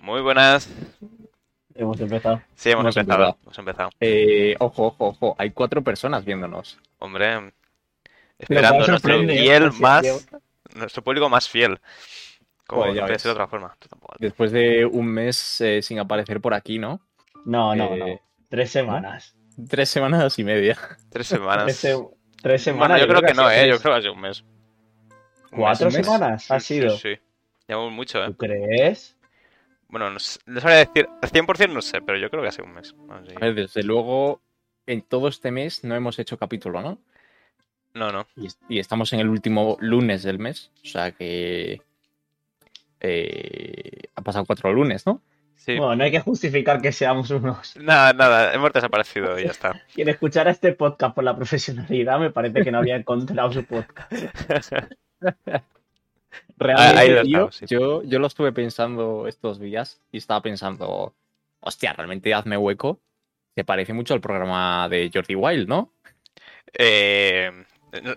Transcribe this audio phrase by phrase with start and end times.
[0.00, 0.68] Muy buenas.
[1.74, 2.42] Hemos empezado.
[2.54, 3.24] Sí, hemos, Hemos empezado.
[3.24, 3.38] empezado.
[3.44, 3.90] Hemos empezado.
[4.00, 5.36] Eh, ojo, ojo, ojo.
[5.38, 6.78] Hay cuatro personas viéndonos.
[6.98, 7.52] Hombre,
[8.38, 9.26] esperando nuestro ¿eh?
[9.28, 10.26] fiel más.
[10.74, 11.80] Nuestro público más fiel.
[12.66, 13.76] Como Joder, puede ser de otra forma.
[14.18, 17.00] Después de un mes eh, sin aparecer por aquí, ¿no?
[17.44, 18.20] No, no, Eh, no.
[18.48, 19.34] Tres semanas.
[19.68, 20.74] Tres semanas y media.
[20.74, 21.76] Tres Tres, semanas.
[21.76, 21.98] se-
[22.40, 22.88] tres semanas.
[23.00, 23.68] Bueno, yo creo que no, ¿eh?
[23.68, 24.44] Yo creo que ha sido un mes.
[25.50, 26.06] ¿Cuatro mes, un mes.
[26.06, 26.90] semanas ha sido?
[26.90, 27.20] Sí, sí.
[27.66, 28.26] Llevamos mucho, ¿eh?
[28.28, 29.16] ¿Tú crees?
[29.90, 31.08] Bueno, no, sé- no sabría decir.
[31.20, 32.94] Al 100% no sé, pero yo creo que ha sido un mes.
[33.08, 34.40] A ver, desde luego,
[34.86, 36.98] en todo este mes no hemos hecho capítulo, ¿no?
[37.94, 38.26] No, no.
[38.36, 40.70] Y, y estamos en el último lunes del mes.
[40.84, 41.82] O sea que.
[43.00, 45.20] eh, ha pasado cuatro lunes, ¿no?
[45.56, 45.76] Sí.
[45.76, 47.76] Bueno, no hay que justificar que seamos unos.
[47.76, 48.54] Nada, nada.
[48.54, 49.82] Hemos desaparecido y ya está.
[49.94, 54.12] Quien escuchara este podcast por la profesionalidad me parece que no había encontrado su podcast.
[56.60, 57.66] Realmente, tío, estamos, sí.
[57.68, 61.14] yo, yo lo estuve pensando estos días y estaba pensando,
[61.60, 63.00] hostia, realmente hazme hueco.
[63.56, 65.92] Se parece mucho al programa de Jordi Wild, ¿no?
[66.78, 67.50] Eh,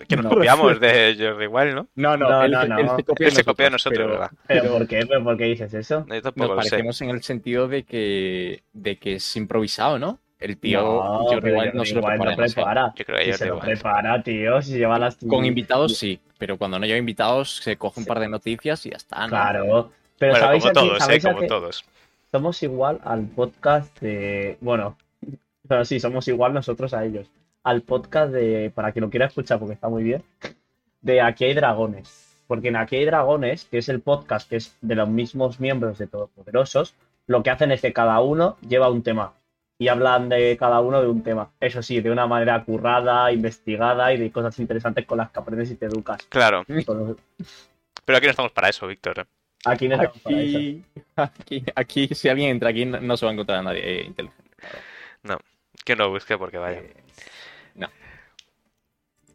[0.08, 0.30] que nos No.
[0.30, 1.88] copiamos de Jordi Wild, ¿no?
[1.96, 2.96] No, No, él, no, él no.
[2.98, 4.32] se copia Él se copia de nosotros, nosotros, pero ¿verdad?
[4.48, 5.06] ¿Pero por qué?
[5.08, 6.06] ¿Pero por qué dices eso?
[6.08, 6.56] Yo Nos sé.
[6.56, 10.20] parecemos en el sentido de que, de que es improvisado, ¿no?
[10.40, 12.94] El tío No, Jordi pero Wild no se lo prepara.
[12.96, 14.62] Yo creo que se lo prepara, tío.
[14.62, 15.16] Si lleva las.
[15.18, 18.90] Con invitados sí, pero cuando no lleva invitados se coge un par de noticias y
[18.90, 19.30] ya está, ¿no?
[19.30, 19.92] Claro.
[20.20, 21.00] Pero Bueno, sabéis como todos, ¿eh?
[21.00, 21.86] sabéis a Como todos.
[22.32, 24.58] somos igual al podcast de.
[24.62, 24.98] Bueno,
[25.68, 27.28] pero sí, somos igual nosotros a ellos.
[27.64, 28.72] Al podcast de.
[28.74, 30.24] Para quien lo quiera escuchar, porque está muy bien.
[31.02, 32.30] De Aquí hay dragones.
[32.48, 35.98] Porque en Aquí hay dragones, que es el podcast que es de los mismos miembros
[35.98, 36.94] de Todopoderosos,
[37.26, 39.32] lo que hacen es que cada uno lleva un tema.
[39.84, 41.52] Y hablan de cada uno de un tema.
[41.60, 45.72] Eso sí, de una manera currada, investigada y de cosas interesantes con las que aprendes
[45.72, 46.24] y te educas.
[46.30, 46.64] Claro.
[48.06, 49.20] Pero aquí no estamos para eso, Víctor.
[49.20, 49.26] ¿eh?
[49.66, 50.60] Aquí no estamos para eso.
[51.18, 54.06] Aquí, aquí, si alguien entra aquí, no, no se va a encontrar a nadie eh,
[54.06, 54.52] inteligente.
[55.84, 56.80] Que no busque porque vaya.
[56.80, 56.94] Eh,
[57.76, 57.90] no.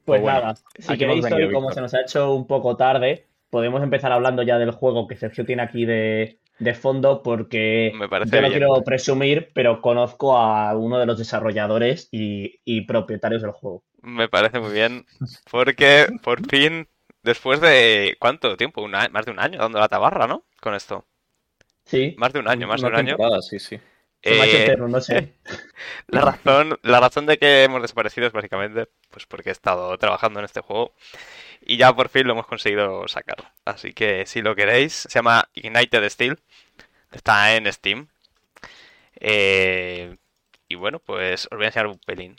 [0.06, 4.12] Pues bueno, nada, si queréis, como se nos ha hecho un poco tarde, podemos empezar
[4.12, 8.42] hablando ya del juego que Sergio tiene aquí de, de fondo, porque Me parece yo
[8.42, 8.66] no bien.
[8.68, 13.84] quiero presumir, pero conozco a uno de los desarrolladores y, y propietarios del juego.
[14.02, 15.06] Me parece muy bien.
[15.50, 16.88] Porque por fin,
[17.22, 18.16] después de.
[18.20, 18.82] ¿Cuánto tiempo?
[18.82, 20.44] Un a- Más de un año dando la tabarra, ¿no?
[20.60, 21.06] Con esto.
[21.84, 23.18] Sí, Más de un año, más de un Una año.
[23.42, 23.80] sí, sí.
[24.22, 25.34] Eh, eterno, no sé.
[26.08, 30.40] La razón, la razón de que hemos desaparecido es básicamente pues porque he estado trabajando
[30.40, 30.92] en este juego
[31.60, 33.52] y ya por fin lo hemos conseguido sacar.
[33.64, 36.38] Así que si lo queréis, se llama Ignited Steel,
[37.12, 38.08] está en Steam.
[39.20, 40.16] Eh,
[40.68, 42.36] y bueno, pues os voy a enseñar un pelín.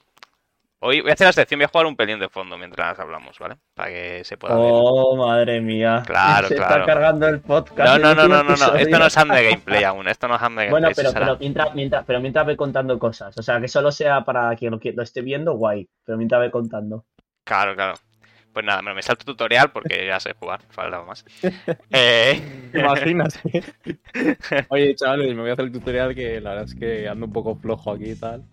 [0.82, 3.38] Hoy voy a hacer la sección, voy a jugar un pelín de fondo mientras hablamos,
[3.38, 3.58] ¿vale?
[3.74, 4.70] Para que se pueda ver.
[4.72, 6.04] Oh, madre mía.
[6.06, 6.76] Claro, se claro.
[6.76, 8.00] está cargando el podcast.
[8.00, 10.36] No, no, no, no, no, no, esto no es hand de gameplay aún, esto no
[10.38, 10.94] es hand de gameplay.
[10.94, 13.38] Bueno, pero, mientras, mientras, pero mientras ve contando cosas.
[13.38, 15.90] O sea, que solo sea para quien lo, esté viendo, guay.
[16.06, 17.04] Pero mientras ve contando.
[17.44, 17.96] Claro, claro.
[18.54, 21.26] Pues nada, me salto tutorial porque ya sé jugar, faltaba más.
[21.92, 23.38] Eh, ¿Te imaginas?
[24.70, 27.34] Oye, chavales, me voy a hacer el tutorial que la verdad es que ando un
[27.34, 28.46] poco flojo aquí y tal.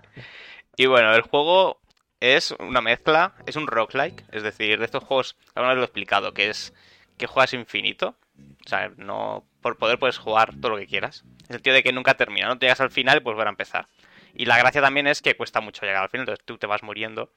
[0.77, 1.79] Y bueno, el juego
[2.21, 6.33] es una mezcla, es un roguelike, es decir, de estos juegos, alguna lo he explicado,
[6.35, 6.73] que es
[7.19, 8.17] que juegas infinito.
[8.65, 11.23] O sea, no por poder puedes jugar todo lo que quieras.
[11.25, 13.49] En el sentido de que nunca termina, no te llegas al final y puedes volver
[13.49, 13.89] a empezar.
[14.35, 16.83] Y la gracia también es que cuesta mucho llegar al final, entonces tú te vas
[16.83, 17.33] muriendo.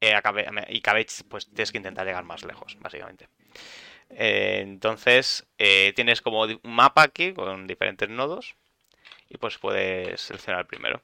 [0.00, 3.28] eh, cabe- y vez pues tienes que intentar llegar más lejos, básicamente.
[4.10, 8.56] Eh, entonces, eh, tienes como un mapa aquí con diferentes nodos.
[9.30, 11.02] Y pues puedes seleccionar el primero.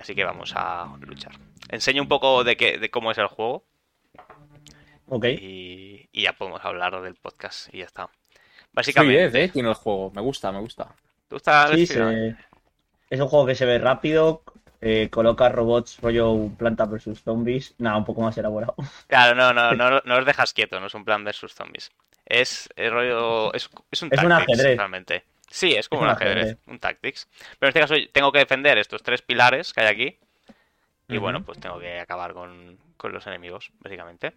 [0.00, 1.32] Así que vamos a luchar.
[1.68, 3.64] Enseño un poco de, qué, de cómo es el juego
[5.08, 5.24] Ok.
[5.26, 8.06] y, y ya podemos hablar del podcast y ya está.
[8.08, 9.48] Fluidez, Básicamente, ¿eh?
[9.48, 10.10] Tiene el juego.
[10.14, 10.94] Me gusta, me gusta.
[11.28, 12.36] ¿tú estás Sí, se-
[13.10, 14.42] es un juego que se ve rápido.
[14.82, 17.74] eh, coloca robots rollo planta versus zombies.
[17.78, 18.74] Nada, un poco más elaborado.
[19.08, 21.90] Claro, no, no, no, no os dejas quieto, no es un plan versus zombies.
[22.26, 23.52] Es, es rollo.
[23.54, 24.76] Es, es un Es un tactics, ajedrez.
[24.76, 25.24] realmente.
[25.56, 27.26] Sí, es como un ajedrez, un tactics.
[27.58, 30.18] Pero en este caso tengo que defender estos tres pilares que hay aquí.
[31.08, 34.34] Y bueno, pues tengo que acabar con, con los enemigos, básicamente.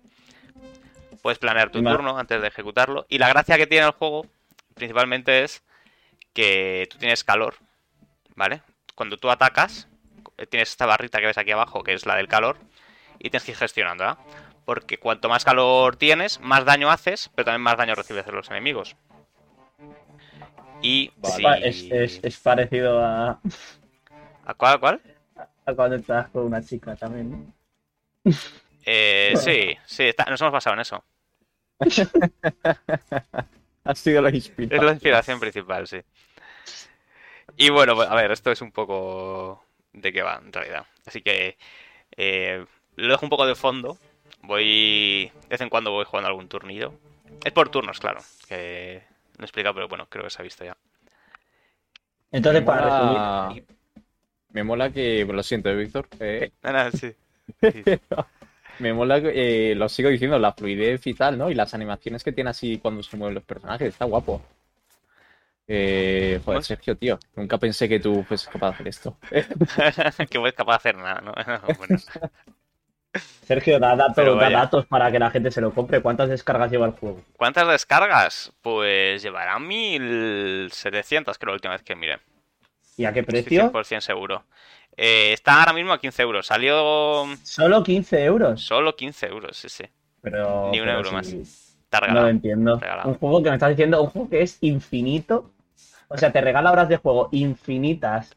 [1.22, 1.98] Puedes planear tu Vale.
[1.98, 3.06] turno antes de ejecutarlo.
[3.10, 4.28] Y la gracia que tiene el juego,
[4.76, 5.62] principalmente, es
[6.32, 7.56] que tú tienes calor,
[8.36, 8.62] ¿vale?
[8.96, 9.90] Cuando tú atacas,
[10.38, 12.56] eh, tienes esta barrita que ves aquí abajo, que es la del calor,
[13.18, 14.18] y tienes que ir gestionándola.
[14.64, 18.50] Porque cuanto más calor tienes, más daño haces, pero también más daño recibes de los
[18.50, 18.96] enemigos.
[20.82, 21.68] Y Vale.
[21.68, 23.40] Es, es- es parecido a,
[24.46, 25.02] ¿A cuál, a cuál?
[25.66, 28.32] a cuando estás con una chica también, ¿no?
[28.86, 31.04] Eh, sí, sí, está- nos hemos basado en eso.
[33.86, 34.86] Ha sido la Es inspiración.
[34.86, 36.00] la inspiración principal, sí.
[37.58, 39.64] Y bueno, pues, a ver, esto es un poco
[39.94, 40.86] de qué va en realidad.
[41.06, 41.58] Así que
[42.16, 42.64] eh,
[42.96, 43.98] lo dejo un poco de fondo.
[44.44, 45.32] Voy.
[45.44, 46.94] De vez en cuando voy jugando algún turnillo.
[47.44, 48.20] Es por turnos, claro.
[48.48, 49.02] Que
[49.40, 50.78] no he explicado, pero bueno, creo que se ha visto ya.
[52.32, 53.66] Entonces, me para mola- resumir,
[54.52, 55.26] Me mola que.
[55.26, 56.08] Lo siento, eh, Víctor.
[56.20, 57.14] eh, Nada, sí.
[57.62, 57.84] Sí, sí.
[58.80, 61.50] me mola, eh, lo sigo diciendo, la fluidez y tal, ¿no?
[61.50, 63.90] Y las animaciones que tiene así cuando se mueven los personajes.
[63.90, 64.42] Está guapo.
[65.68, 67.20] Eh, joder, Pues- Sergio, tío.
[67.36, 69.18] Nunca pensé que tú fueses capaz de hacer esto.
[70.30, 71.34] que voy capaz de hacer nada, ¿no?
[71.78, 71.98] Bueno,
[73.44, 76.02] Sergio, da, datos, Pero da datos para que la gente se lo compre.
[76.02, 77.24] ¿Cuántas descargas lleva el juego?
[77.36, 78.54] ¿Cuántas descargas?
[78.62, 82.20] Pues llevará 1700, creo, la última vez que miré.
[82.98, 83.72] ¿Y a qué precio?
[83.72, 84.44] 100% seguro.
[84.96, 86.46] Eh, está ahora mismo a 15 euros.
[86.46, 88.62] Salió Solo 15 euros.
[88.62, 89.86] solo 15 euros, sí, sí.
[90.22, 91.28] Pero, Ni un euro sí, más.
[91.28, 92.78] Está No lo entiendo.
[92.78, 93.10] Regalado.
[93.10, 95.52] Un juego que me estás diciendo, un juego que es infinito.
[96.10, 98.36] O sea, te regala horas de juego infinitas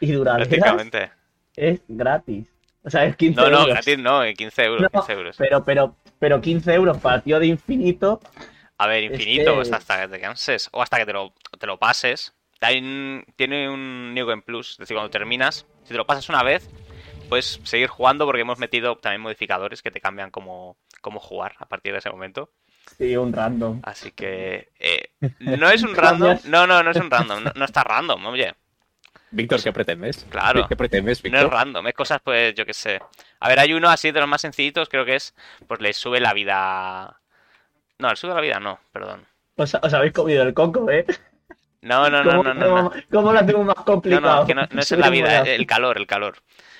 [0.00, 0.48] y duraderas.
[0.48, 1.10] Prácticamente.
[1.56, 2.53] Es gratis.
[2.84, 3.74] O sea, es 15 No, no, euros.
[3.74, 5.36] gratis no, eh, 15 euros, No, 15 euros.
[5.38, 8.20] Pero, pero, pero 15 euros para tío de infinito.
[8.78, 11.32] A ver, es infinito, que- pues hasta que te canses o hasta que te lo,
[11.58, 12.34] te lo pases.
[12.60, 12.80] Hay
[13.36, 16.68] tiene un New Game Plus, es decir, cuando terminas, si te lo pasas una vez,
[17.28, 21.66] puedes seguir jugando porque hemos metido también modificadores que te cambian cómo, cómo jugar a
[21.66, 22.50] partir de ese momento.
[22.96, 23.80] Sí, un random.
[23.82, 25.10] Así que eh,
[25.40, 28.54] no es un random, no, no, no es un random, no, no está random, oye,
[29.34, 30.26] Víctor, ¿qué pretendes?
[30.30, 30.66] Claro.
[30.68, 31.52] ¿Qué pretendes, no es Víctor?
[31.52, 33.00] random, es cosas pues yo qué sé.
[33.40, 35.34] A ver, hay uno así de los más sencillitos, creo que es,
[35.66, 37.20] pues le sube la vida...
[37.98, 39.26] No, le sube la vida, no, perdón.
[39.56, 41.04] Os, os habéis comido el coco, ¿eh?
[41.82, 42.74] No, no, no, ¿Cómo, no, no, no.
[42.90, 44.40] cómo- cómo lo hacemos más No, complicado?
[44.40, 46.36] no, que no, no es en la vida, eh, el calor, el calor.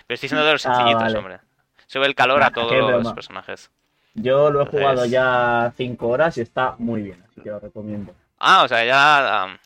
[0.07, 1.19] Pero estoy diciendo de los Ah, sencillitos, vale.
[1.19, 1.39] hombre.
[1.87, 3.71] Sube el calor a Ah, todos los personajes.
[4.15, 7.61] Yo lo he jugado Entonces- ya 5 horas y está muy bien, así que lo
[7.61, 8.15] recomiendo.
[8.39, 9.57] Ah, o sea, ya um,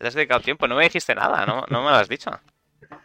[0.00, 0.66] le has dedicado tiempo.
[0.66, 2.30] No me dijiste nada, no, no me lo has dicho.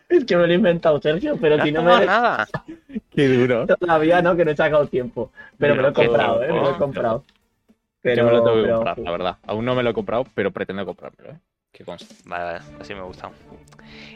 [0.09, 2.47] Es que me lo he inventado, Sergio, pero No si no me nada.
[3.15, 3.65] Qué duro.
[3.67, 5.31] todavía no, que no he sacado tiempo.
[5.57, 6.47] Pero me lo he comprado, ¿eh?
[6.47, 7.23] Me lo he comprado.
[8.01, 9.37] Pero, Yo me lo tengo que pero- comprar, la verdad.
[9.47, 11.39] Aún no me lo he comprado, pero pretendo comprármelo, ¿eh?
[11.71, 12.13] Que conste.
[12.25, 13.31] Vale, vale, así me gusta.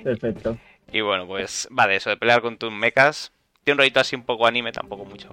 [0.03, 0.57] Perfecto.
[0.91, 3.31] Y bueno, pues va de eso, de pelear con tus mechas.
[3.63, 5.29] Tiene un rollito así un poco anime, tampoco mucho.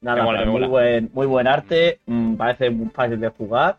[0.00, 3.76] Nada, mola, muy, buen, muy buen arte, mm, parece muy fácil de jugar.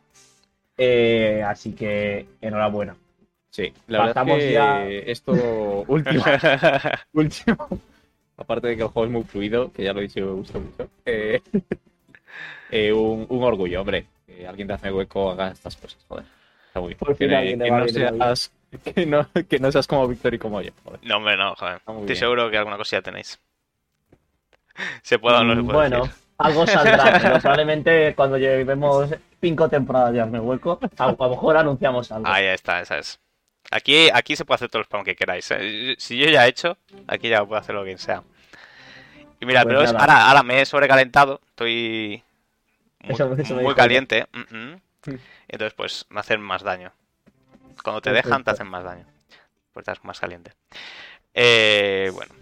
[0.77, 2.95] Eh, así que enhorabuena.
[3.49, 5.33] Sí, la verdad es que ya- esto
[5.87, 6.23] último,
[7.13, 7.69] último,
[8.37, 10.59] aparte de que el juego es muy fluido, que ya lo he dicho, me gusta
[10.59, 11.39] mucho, eh,
[12.71, 16.25] eh, un, un orgullo, hombre, que alguien de hace hueco haga estas cosas, joder.
[16.67, 16.97] Está muy bien.
[16.97, 18.51] Por fin que, no seas,
[18.83, 20.99] que, no, que no seas como Víctor y como yo, joder.
[21.03, 21.75] No, hombre, no, joder.
[21.75, 22.15] Estoy bien.
[22.17, 23.39] seguro que alguna cosilla tenéis.
[25.03, 26.15] ¿Se puede o no se puede bueno, decir?
[26.39, 29.11] algo saldrá, pero probablemente cuando llevemos
[29.43, 32.25] cinco temporadas de Hazme Hueco, a, a lo mejor anunciamos algo.
[32.27, 33.19] Ahí está, esa es.
[33.71, 35.51] Aquí, aquí se puede hacer todo el spam que queráis.
[35.51, 35.95] ¿eh?
[35.97, 38.23] Si yo ya he hecho, aquí ya puedo hacer lo que sea.
[39.41, 42.23] Y mira, Pues pero es- ahora, ahora me he sobrecalentado, estoy
[43.03, 44.27] muy, Eso- eso me muy dijo caliente.
[44.31, 44.81] mm, mm.
[45.49, 46.93] Entonces, pues me hacen más daño.
[47.83, 49.05] Cuando te dejan, te hacen más daño.
[49.73, 50.51] Pues estás más caliente.
[51.33, 52.33] Eh, bueno,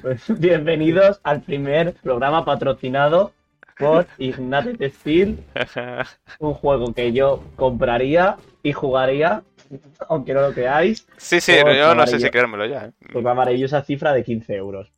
[0.00, 3.32] Pues, bienvenidos al primer programa patrocinado
[3.78, 5.38] por Ignated Steel,
[6.38, 9.42] un juego que yo compraría y jugaría,
[10.08, 12.86] aunque no lo creáis, sí, sí, yo no sé si creérmelo ya.
[12.86, 12.92] ¿eh?
[13.12, 14.90] por la maravillosa cifra de 15 euros.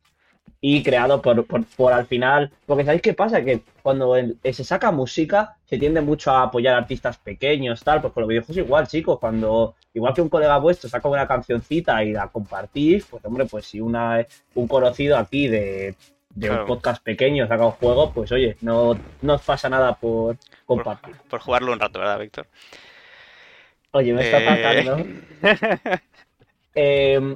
[0.63, 2.51] Y creado por, por, por al final.
[2.67, 3.43] Porque ¿sabéis qué pasa?
[3.43, 7.99] Que cuando eh, se saca música, se tiende mucho a apoyar a artistas pequeños, tal.
[7.99, 9.17] Pues con los videojuegos igual, chicos.
[9.17, 13.65] Cuando, igual que un colega vuestro saca una cancioncita y la compartís, pues hombre, pues
[13.65, 14.23] si una,
[14.53, 15.95] un conocido aquí de,
[16.35, 16.63] de Claro.
[16.63, 21.15] un podcast pequeño saca un juego, pues oye, no, no os pasa nada por compartir.
[21.29, 22.47] Por jugarlo un rato, ¿verdad, Víctor?
[23.91, 24.47] Oye, me está Eh.
[24.47, 25.05] atacando.
[26.73, 27.35] Eh,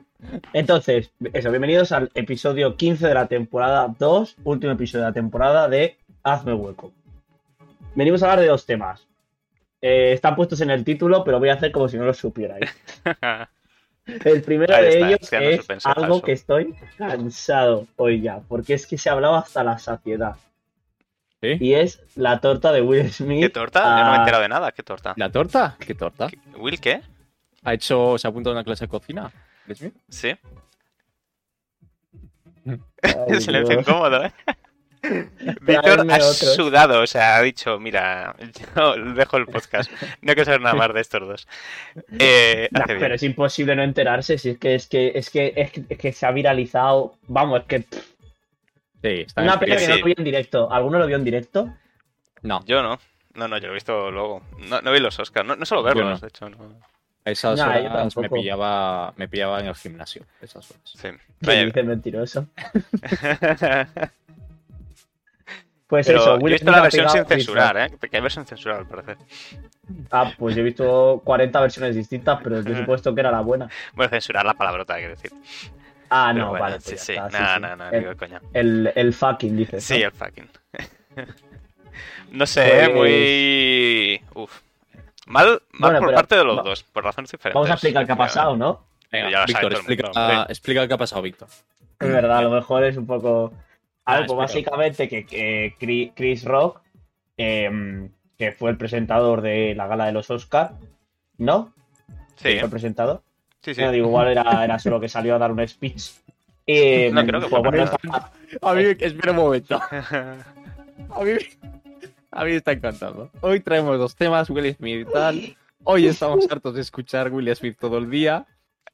[0.54, 5.68] entonces, eso, bienvenidos al episodio 15 de la temporada 2, último episodio de la temporada
[5.68, 6.94] de Hazme Hueco.
[7.96, 9.06] Venimos a hablar de dos temas.
[9.82, 12.74] Eh, están puestos en el título, pero voy a hacer como si no los supierais.
[14.06, 16.22] El primero de ellos es algo falso.
[16.22, 20.36] que estoy cansado hoy ya, porque es que se ha hablado hasta la saciedad.
[21.42, 21.58] ¿Sí?
[21.60, 23.42] Y es la torta de Will Smith.
[23.42, 23.84] ¿Qué torta?
[24.00, 24.72] Yo no me he enterado de nada.
[24.72, 25.14] ¿Qué torta?
[25.18, 25.76] ¿La torta?
[25.80, 26.30] ¿Qué torta?
[26.58, 27.02] ¿Will qué?
[27.64, 29.32] ¿Ha hecho, se ha apuntado a una clase de cocina?
[29.66, 29.94] ¿Ves bien?
[30.08, 30.36] Sí.
[32.68, 33.88] Ay, Silencio Dios.
[33.88, 34.32] incómodo, ¿eh?
[35.62, 36.32] Víctor ha otro.
[36.34, 38.36] sudado, o sea, ha dicho, mira,
[38.76, 41.48] yo dejo el podcast, no quiero saber nada más de estos dos.
[42.20, 43.00] Eh, Nah, hace bien.
[43.02, 45.98] pero es imposible no enterarse, si es que es que es que es que, es
[45.98, 47.16] que se ha viralizado.
[47.28, 48.06] Vamos, es que pff,
[49.04, 49.92] Sí, está una pena que sí.
[49.92, 50.72] no lo vio en directo.
[50.72, 51.74] ¿Alguno lo vio en directo?
[52.42, 53.00] No, Yo no.
[53.36, 54.42] No, no, yo lo he visto luego.
[54.70, 55.46] No, no vi los Oscars.
[55.46, 56.50] No, no solo verlos, de hecho.
[56.50, 56.58] No.
[57.26, 60.24] Esas Nah, horas me pillaba, me pillaba en el gimnasio.
[60.42, 60.82] Esas horas.
[60.86, 61.08] Sí.
[61.10, 61.66] Me Vaya.
[61.66, 62.48] dice mentiroso.
[65.88, 67.78] Pues Pero eso, yo he Will visto Smith la versión sin censurar.
[67.78, 67.92] ¿eh?
[68.10, 69.18] Que hay versión censurada, al parecer.
[70.12, 73.42] Ah, pues yo he visto 40 versiones distintas, pero yo he supuesto que era la
[73.42, 73.70] buena.
[73.94, 75.32] Bueno, censurar la palabrota, quiero decir.
[76.10, 76.80] Ah, Pero no, bueno, vale.
[76.82, 77.14] sí, pues sí.
[77.14, 77.76] ya está, No, sí, no, sí.
[77.78, 78.42] no, El- digo coña.
[78.54, 79.84] El, el fucking, dices.
[79.84, 80.06] Sí, ¿no?
[80.06, 80.50] el fucking.
[82.32, 82.90] no sé, ¿eh?
[82.90, 84.44] Pues- muy.
[84.44, 84.60] Uf.
[85.28, 85.62] Mal, mal
[85.92, 87.56] Bueno, por pero parte de los va- dos, por razones diferentes.
[87.56, 88.86] Vamos a explicar qué ha pasado, ¿no?
[89.12, 91.48] Venga, Ya Víctor, explica, explica qué ha pasado, Víctor.
[92.00, 93.54] Es verdad, a lo mejor es un poco.
[94.06, 96.82] A Ah, pues básicamente que, que Chris Rock,
[97.38, 100.74] em, que fue el presentador de la gala de los Oscars,
[101.38, 101.74] ¿no?
[102.36, 103.24] Sí, Fue el presentador.
[103.62, 103.82] sí, sí.
[103.82, 106.12] No, digo, igual era, era solo que salió a dar un speech.
[106.66, 108.32] Y, No, creo que pues fue bueno, nada.
[108.62, 109.80] A mí, espera un momento.
[111.10, 111.32] A mí,
[112.32, 113.30] a mí me está encantando.
[113.42, 115.58] Hoy traemos dos temas, Will Smith y tal.
[115.84, 118.46] Hoy estamos hartos de escuchar Will Smith todo el día.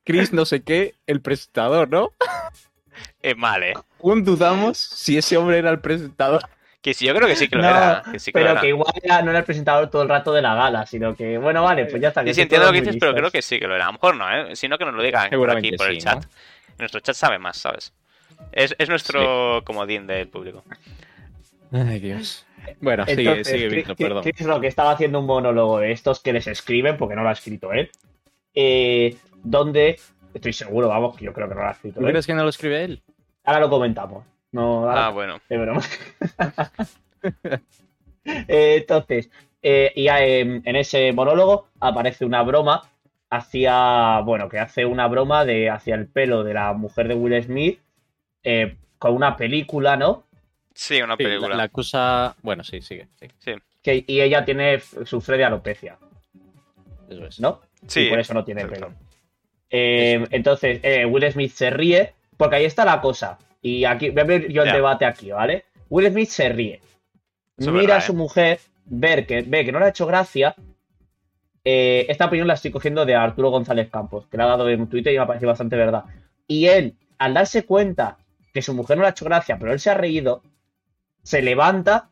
[0.04, 2.12] Chris no sé qué, el presentador, ¿no?
[3.22, 3.74] Es mal, ¿eh?
[4.04, 6.42] Aún dudamos si ese hombre era el presentador.
[6.82, 8.04] Que sí, yo creo que sí que lo No, era.
[8.12, 8.62] Que sí que lo pero era.
[8.62, 11.38] que igual era- no era el presentador todo el rato de la gala, sino que,
[11.38, 12.24] bueno, vale, pues ya está.
[12.24, 13.84] Sí, sí, entiendo lo que dices, pero creo que sí que lo era.
[13.84, 14.56] A lo mejor no, ¿eh?
[14.56, 16.24] Sino que nos lo digan por Seguramente aquí, por el chat.
[16.24, 16.30] ¿no?
[16.80, 17.94] Nuestro chat sabe más, ¿sabes?
[18.52, 20.64] Es, es nuestro comodín del público.
[21.72, 22.46] Ay, Dios.
[22.80, 24.24] Bueno, sigue, Entonces, sigue, Chris- Víctor, perdón.
[24.24, 27.34] Chris Rock estaba haciendo un monólogo de estos que les escriben, porque no lo ha
[27.34, 27.90] escrito él.
[28.54, 30.00] eh, donde,
[30.34, 32.12] estoy seguro, vamos, que yo creo que no lo ha escrito ¿Tú él.
[32.12, 33.04] crees que no lo escribe él?
[33.44, 34.26] Ahora lo comentamos.
[34.52, 35.40] No, ahora Ah, bueno.
[35.50, 35.82] de broma.
[38.24, 39.30] Eh, entonces,
[39.64, 42.84] eh, y en ese monólogo aparece una broma
[43.32, 47.42] hacia, bueno, que hace una broma de hacia el pelo de la mujer de Will
[47.44, 47.80] Smith
[48.44, 50.26] eh, con una película, ¿no?
[50.74, 51.56] Sí, una Sí, la, película.
[51.56, 52.36] la cosa.
[52.44, 53.08] Bueno, sí, sigue.
[53.16, 53.62] sigue.
[53.82, 55.98] Que, y ella tiene, sufre de alopecia,
[57.10, 57.40] Eso es.
[57.40, 57.62] ¿no?
[57.88, 58.94] Sí, y por eso no tiene pelo.
[59.72, 63.40] Eh, entonces, eh, Will Smith se ríe, porque ahí está la cosa.
[63.62, 65.66] Y aquí, voy a abrir yo el debate aquí, ¿vale?
[65.90, 66.82] Will Smith se ríe.
[67.58, 68.16] Eso Mira verdad, a su ¿eh?
[68.16, 70.56] mujer, ver que, ve que no le ha hecho gracia.
[71.64, 74.90] Esta opinión la estoy cogiendo de Arturo González Campos, que la ha dado en un
[74.90, 76.06] Twitter y me ha parecido bastante verdad.
[76.48, 78.18] Y él, al darse cuenta
[78.54, 80.42] que su mujer no le ha hecho gracia, pero él se ha reído,
[81.24, 82.10] se levanta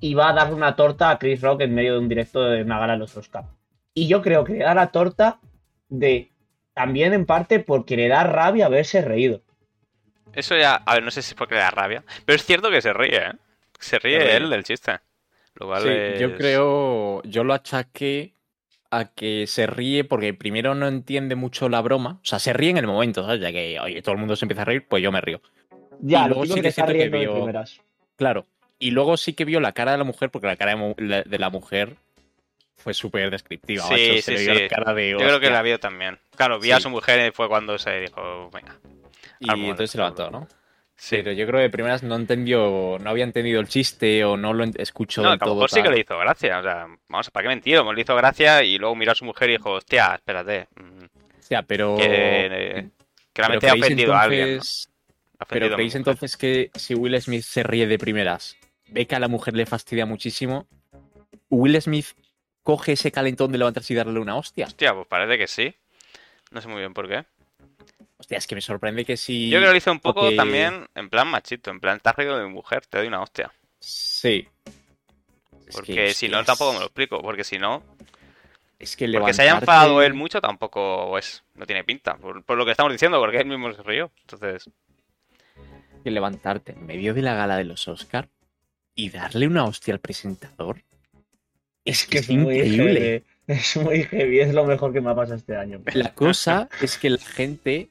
[0.00, 2.62] y va a darle una torta a Chris Rock en medio de un directo de
[2.62, 3.48] una gala de los Oscars.
[3.94, 5.40] Y yo creo que le da la torta
[5.88, 6.30] de
[6.74, 9.42] también en parte porque le da rabia haberse reído.
[10.32, 12.70] Eso ya, a ver, no sé si es porque le da rabia, pero es cierto
[12.70, 13.32] que se ríe, ¿eh?
[13.78, 14.98] Se ríe él del chiste.
[15.54, 18.32] Lo cual Sí, yo creo, yo lo achaqué
[18.92, 22.70] a que se ríe porque primero no entiende mucho la broma, o sea, se ríe
[22.70, 23.40] en el momento, ¿sabes?
[23.40, 25.40] Ya que, oye, todo el mundo se empieza a reír, pues yo me río.
[26.00, 27.64] Ya, Y lo luego sí que que que vio-.
[28.16, 28.46] Claro.
[28.78, 30.94] Y luego sí que vio la cara de la mujer, porque la cara de, mu-
[30.98, 31.96] la- de la mujer
[32.82, 33.84] fue súper descriptiva.
[33.84, 34.68] Sí, macho, sí, se sí.
[34.68, 35.50] cara de Yo creo que hostia.
[35.50, 36.18] la vio también.
[36.36, 38.76] Claro, vi a su mujer y fue cuando se dijo, venga.
[39.38, 40.48] Y entonces se levantó, ¿no?
[40.96, 41.16] Sí.
[41.16, 44.52] Pero yo creo que de primeras no entendió, no había entendido el chiste o no
[44.52, 45.66] lo escuchó No, del todo.
[45.66, 46.58] sí que le hizo gracia.
[46.58, 47.80] O sea, vamos, ¿para qué mentir?
[47.82, 50.68] Le hizo gracia y luego miró a su mujer y dijo, hostia, espérate.
[50.78, 51.96] O sea, pero...
[51.96, 52.88] Que, eh,
[53.32, 54.40] claramente pero ha ofendido a alguien.
[54.42, 54.48] ¿no?
[54.52, 54.86] entonces-
[55.38, 58.58] Ha Pero ofendido creéis entonces que si Will Smith se ríe de primeras,
[58.88, 60.66] ve que a la mujer le fastidia muchísimo,
[61.48, 62.08] Will Smith
[62.62, 64.66] coge ese calentón de levantarse y darle una hostia.
[64.66, 65.74] Hostia, pues parece que sí.
[66.50, 67.24] No sé muy bien por qué.
[68.18, 69.48] Hostia, es que me sorprende que si.
[69.48, 71.70] Yo creo que lo hizo un poco también en plan machito.
[71.70, 73.50] En plan, estás riendo de mi mujer, te doy una hostia.
[73.78, 74.46] Sí.
[75.66, 77.22] Es Porque que- si no, tampoco me lo explico.
[77.22, 77.82] Porque si no,
[78.78, 81.42] Es que porque se haya levantarte- enfadado él mucho, tampoco es.
[81.54, 82.16] No tiene pinta.
[82.16, 84.10] Por, por lo que estamos diciendo, porque él mismo se rió.
[84.22, 84.68] Entonces,
[86.04, 88.28] que levantarte en medio de la gala de los Oscar
[88.94, 90.82] y darle una hostia al presentador.
[91.84, 93.00] Es que es muy increíble.
[93.00, 93.24] heavy.
[93.46, 95.80] Es muy heavy, es lo mejor que me ha pasado este año.
[95.94, 97.88] La cosa es que la gente,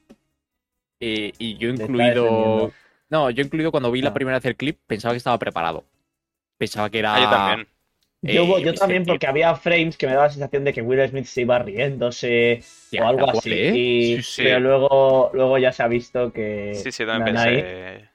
[1.00, 2.72] eh, y yo incluido.
[3.10, 4.14] No, yo incluido cuando vi la Ah.
[4.14, 5.84] primera vez el clip, pensaba que estaba preparado.
[6.56, 7.14] Pensaba que era.
[7.14, 7.68] ah, yo también.
[8.22, 11.06] Yo, eh, yo también, porque había frames que me daba la sensación de que Will
[11.08, 12.62] Smith se iba riéndose
[12.98, 13.50] o algo así.
[13.50, 13.72] cual, ¿eh?
[13.76, 14.42] y- Sí, sí.
[14.44, 16.72] Pero luego, luego ya se ha visto que.
[16.74, 18.08] Sí, sí, también pensé.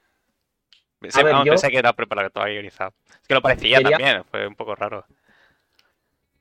[1.00, 2.94] Pensé, A ver, vamos, yo- pensé que era preparado, todo guionizado.
[3.22, 5.06] Es que lo parecía Quería- también, fue un poco raro.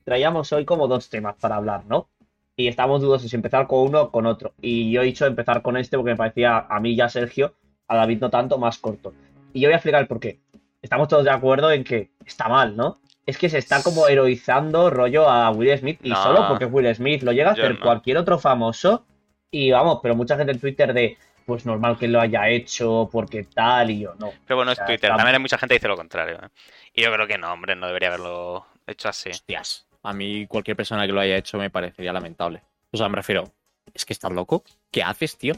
[0.05, 2.09] Traíamos hoy como dos temas para hablar, ¿no?
[2.57, 4.53] Y estamos dudosos si empezar con uno o con otro.
[4.61, 7.55] Y yo he dicho empezar con este porque me parecía a mí ya Sergio,
[7.89, 9.13] a David no tanto, más corto.
[9.53, 10.39] Y yo voy a explicar el por qué.
[10.81, 13.01] Estamos todos de acuerdo en que está mal, ¿no?
[13.27, 16.23] Es que se está como heroizando rollo a Will Smith y No.
[16.23, 17.81] solo porque Will Smith lo llega a hacer no.
[17.81, 19.07] cualquier otro famoso.
[19.51, 23.45] Y vamos, pero mucha gente en Twitter de, pues normal que lo haya hecho, porque
[23.45, 24.31] tal, y yo no.
[24.47, 25.11] Pero bueno, es Twitter.
[25.11, 26.37] También hay mucha gente que dice lo contrario.
[26.43, 26.49] ¿eh?
[26.93, 28.67] Y yo creo que no, hombre, no debería haberlo.
[28.87, 29.31] hecho así.
[29.31, 32.63] Hostias, a mí cualquier persona que lo haya hecho me parecería lamentable.
[32.93, 33.51] O sea, me refiero,
[33.93, 34.63] es que estás loco.
[34.93, 35.55] ¿Qué haces, tío?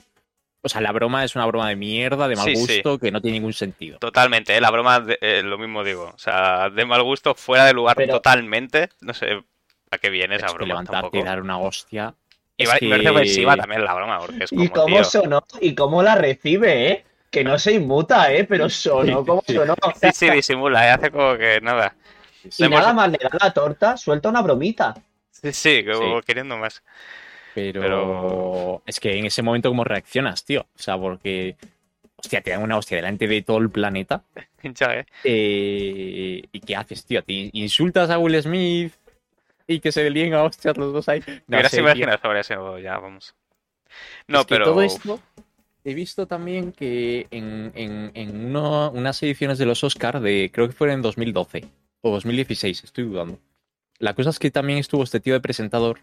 [0.62, 2.60] O sea, la broma es una broma de mierda, de mal Sí, sí.
[2.76, 3.98] gusto, que no tiene ningún sentido.
[3.98, 4.60] Totalmente, ¿eh?
[4.60, 6.12] la broma, de- eh, lo mismo digo.
[6.14, 8.88] O sea, de mal gusto, fuera de lugar Pero- totalmente.
[9.00, 9.44] No sé
[9.90, 11.18] a qué viene esa Es broma levantarte tampoco.
[11.18, 12.14] y dar una hostia.
[12.56, 15.44] Y va- que- también la broma, porque es como, ¿Y cómo tío, sonó?
[15.60, 17.04] ¿Y cómo la recibe, eh?
[17.30, 19.54] Que no se inmuta, eh, pero sonó como Sí.
[19.54, 19.74] sonó.
[20.00, 20.90] Sí, sí, disimula, ¿eh?
[20.90, 21.94] hace como que nada.
[22.58, 24.94] Y hemos- nada más le da la torta, suelta una bromita.
[25.30, 26.26] Sí, sí, como Sí.
[26.26, 26.82] queriendo más.
[27.54, 27.80] Pero...
[27.80, 30.62] Pero- es que en ese momento, ¿cómo reaccionas, tío?
[30.62, 31.56] O sea, porque.
[32.18, 34.22] Hostia, te dan una hostia delante de todo el planeta.
[34.62, 35.06] Hincha, ¿eh?
[35.24, 37.22] Eh, ¿Y qué haces, tío?
[37.22, 38.92] ¿Te insultas a Will Smith?
[39.66, 41.22] Y que se líen a hostias los dos ahí.
[41.46, 41.80] Me No sé, tío.
[41.86, 43.34] imaginado sobre eso, ya vamos.
[44.28, 44.64] No, Es que pero.
[44.66, 45.20] todo esto
[45.84, 50.66] he visto también que en, en- en uno- unas ediciones de los Oscar de creo
[50.68, 51.64] que fueron en 2012
[52.00, 53.38] o 2016, estoy dudando.
[53.98, 56.00] La cosa es que también estuvo este tío de presentador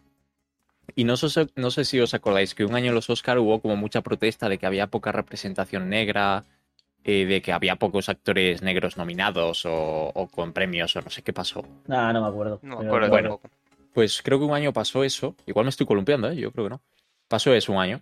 [0.96, 3.62] y no sé, no sé si os acordáis que un año en los Oscar hubo
[3.62, 6.46] como mucha protesta de que había poca representación negra,
[7.04, 11.22] eh, de que había pocos actores negros nominados o, o con premios o no sé
[11.22, 11.66] qué pasó.
[11.88, 12.60] Nah, no me acuerdo.
[12.62, 13.30] No me acuerdo bueno.
[13.30, 13.50] tampoco.
[13.94, 15.36] Pues creo que un año pasó eso.
[15.46, 16.36] Igual me estoy columpiando, ¿eh?
[16.36, 16.82] Yo creo que no.
[17.28, 18.02] Pasó eso un año.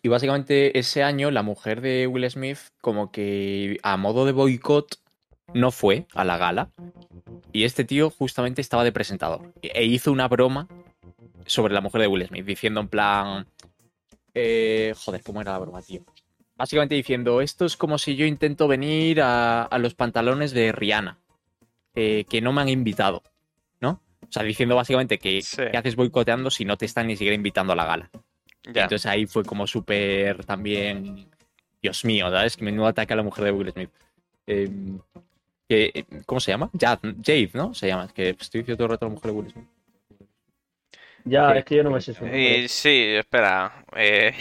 [0.00, 4.98] Y básicamente ese año la mujer de Will Smith como que a modo de boicot
[5.54, 6.70] no fue a la gala.
[7.52, 9.52] Y este tío justamente estaba de presentador.
[9.62, 10.68] E hizo una broma
[11.46, 13.46] sobre la mujer de Will Smith, diciendo en plan...
[14.34, 16.02] eh, joder, ¿cómo era la broma, tío?
[16.56, 21.18] Básicamente diciendo, esto es como si yo intento venir a, a los pantalones de Rihanna,
[21.94, 23.22] eh, que no me han invitado,
[23.80, 24.00] ¿no?
[24.22, 25.62] O sea, diciendo básicamente que Sí.
[25.70, 28.10] ¿qué haces boicoteando si no te están ni siquiera invitando a la gala?
[28.72, 28.84] Ya.
[28.84, 31.28] Entonces ahí fue como súper también.
[31.82, 32.56] Dios mío, ¿sabes?
[32.56, 33.90] Que menudo ataque a la mujer de Will Smith.
[34.46, 34.70] Eh,
[35.72, 36.70] que, eh, ¿Cómo se llama?
[36.78, 37.72] Jade, Jade, ¿no?
[37.74, 38.04] Se llama.
[38.06, 39.68] Es que estoy diciendo todo el rato a la mujer de Will Smith.
[41.24, 42.58] Ya, es que yo no me sé su nombre.
[42.58, 43.84] Y sí, espera.
[43.94, 44.32] Eh,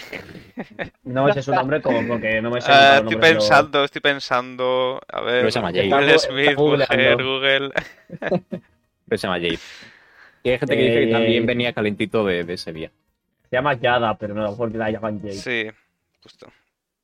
[1.04, 3.84] No me sé su nombre como porque no me sé ah, ni los estoy pensando,
[3.84, 5.00] estoy pensando.
[5.08, 5.42] A ver.
[5.42, 5.94] Pero se llama Jade.
[5.94, 7.24] Will Smith, mujer.
[7.24, 7.72] Google.
[9.08, 9.60] Pero se llama Jade.
[10.44, 12.92] Y hay gente que dice que Eh, también venía calentito de, de ese día.
[13.50, 15.34] Se llama Yada, pero no, mejor la llaman Jade.
[15.34, 15.70] Sí,
[16.24, 16.48] justo.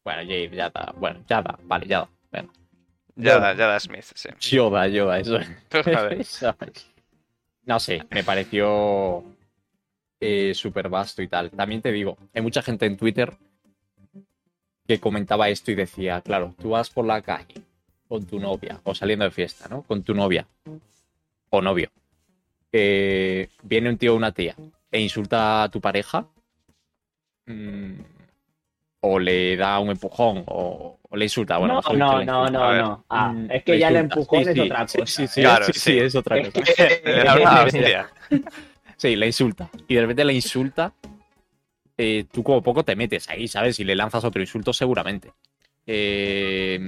[0.04, 0.94] Bueno, Jade, Yada.
[0.98, 2.10] Bueno, Yada, vale, Yada.
[2.32, 2.50] Bueno.
[3.18, 4.30] Yada, Yada Smith, sí.
[4.40, 5.40] Yoda, Yoda, eso.
[7.66, 9.26] No sé, me pareció
[10.22, 11.52] eh, súper vasto y tal.
[11.52, 13.34] También te digo, hay mucha gente en Twitter
[14.88, 17.62] que comentaba esto y decía, claro, tú vas por la calle
[18.08, 19.82] con tu novia o saliendo de fiesta, ¿no?
[19.82, 20.48] Con tu novia
[21.50, 21.92] o novio.
[22.72, 24.56] Eh, viene un tío o una tía
[24.90, 26.26] e insulta a tu pareja
[27.48, 28.00] mm,
[29.02, 31.58] o le da un empujón o, o le insulta.
[31.58, 32.52] Bueno, no, no, le no, insulta.
[32.52, 33.06] no, no.
[33.10, 35.06] Ah, Mm, es que le ya el empujón Sí, es sí, otra cosa.
[35.06, 35.80] Sí, sí, sí, Claro, sí, sí.
[35.80, 36.62] sí, es otra cosa.
[37.06, 38.10] Le da una hostia.
[38.96, 39.70] Sí, la insulta.
[39.88, 40.94] Y de repente la insulta.
[41.98, 43.80] eh, tú como poco te metes ahí, ¿sabes?
[43.80, 45.32] Y le lanzas otro insulto seguramente.
[45.86, 46.80] Eh,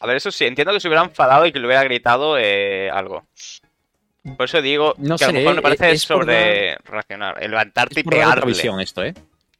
[0.00, 2.90] A ver, eso sí, entiendo que se hubiera enfadado y que le hubiera gritado eh,
[2.90, 3.24] algo.
[4.36, 7.50] Por eso digo No que a lo sé, mejor me eh, parece sobre reaccionar, el
[7.50, 8.46] levantarte y es otra pegarle.
[8.46, 9.14] visión esto, ¿eh?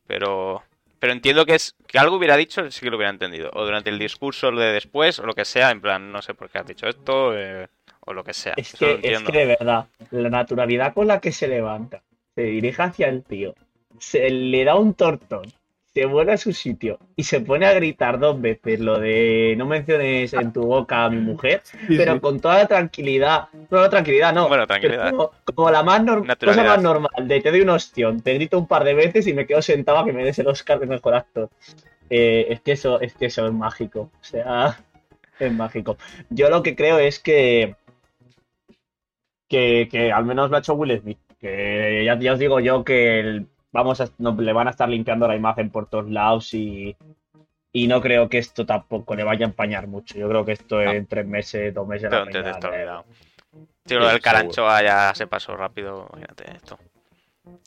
[0.07, 0.63] Pero,
[1.05, 3.51] pero entiendo que es que algo hubiera dicho, sí que lo hubiera entendido.
[3.53, 6.49] O durante el discurso de después, o lo que sea, en plan, no sé por
[6.49, 7.69] qué has dicho esto, eh,
[8.01, 8.55] o lo que sea.
[8.57, 12.03] Es Eso que, es que de verdad, la naturalidad con la que se levanta,
[12.35, 13.55] se dirige hacia el tío,
[13.99, 15.53] se le da un tortón,
[15.95, 19.65] se vuelve a su sitio y se pone a gritar dos veces lo de no
[19.67, 24.49] menciones en tu boca a mi mujer, pero con toda la tranquilidad, no, tranquilidad, no.
[24.49, 25.11] Bueno, tranquilidad.
[25.11, 28.59] Como, como la más norm- cosa más normal, de te doy un ostión, te grito
[28.59, 30.87] un par de veces y me quedo sentado a que me des el Oscar de
[30.87, 31.49] mejor actor.
[32.11, 34.11] Eh, es que eso, es que eso es mágico.
[34.21, 34.77] O sea,
[35.39, 35.97] es mágico.
[36.29, 37.77] Yo lo que creo es que.
[39.49, 41.19] Que, que al menos lo ha hecho Will Smith.
[41.41, 44.89] Que ya, ya os digo yo que el- vamos a, no, le van a estar
[44.89, 46.97] limpiando la imagen por todos lados y,
[47.73, 50.17] y no creo que esto tampoco le vaya a empañar mucho.
[50.17, 50.93] Yo creo que esto No.
[50.93, 52.09] en tres meses, dos meses.
[52.09, 53.05] Pero la antes de peña, esto eh, olvidado.
[53.85, 56.79] Sí, lo del caranchoa ya se pasó rápido, imagínate esto.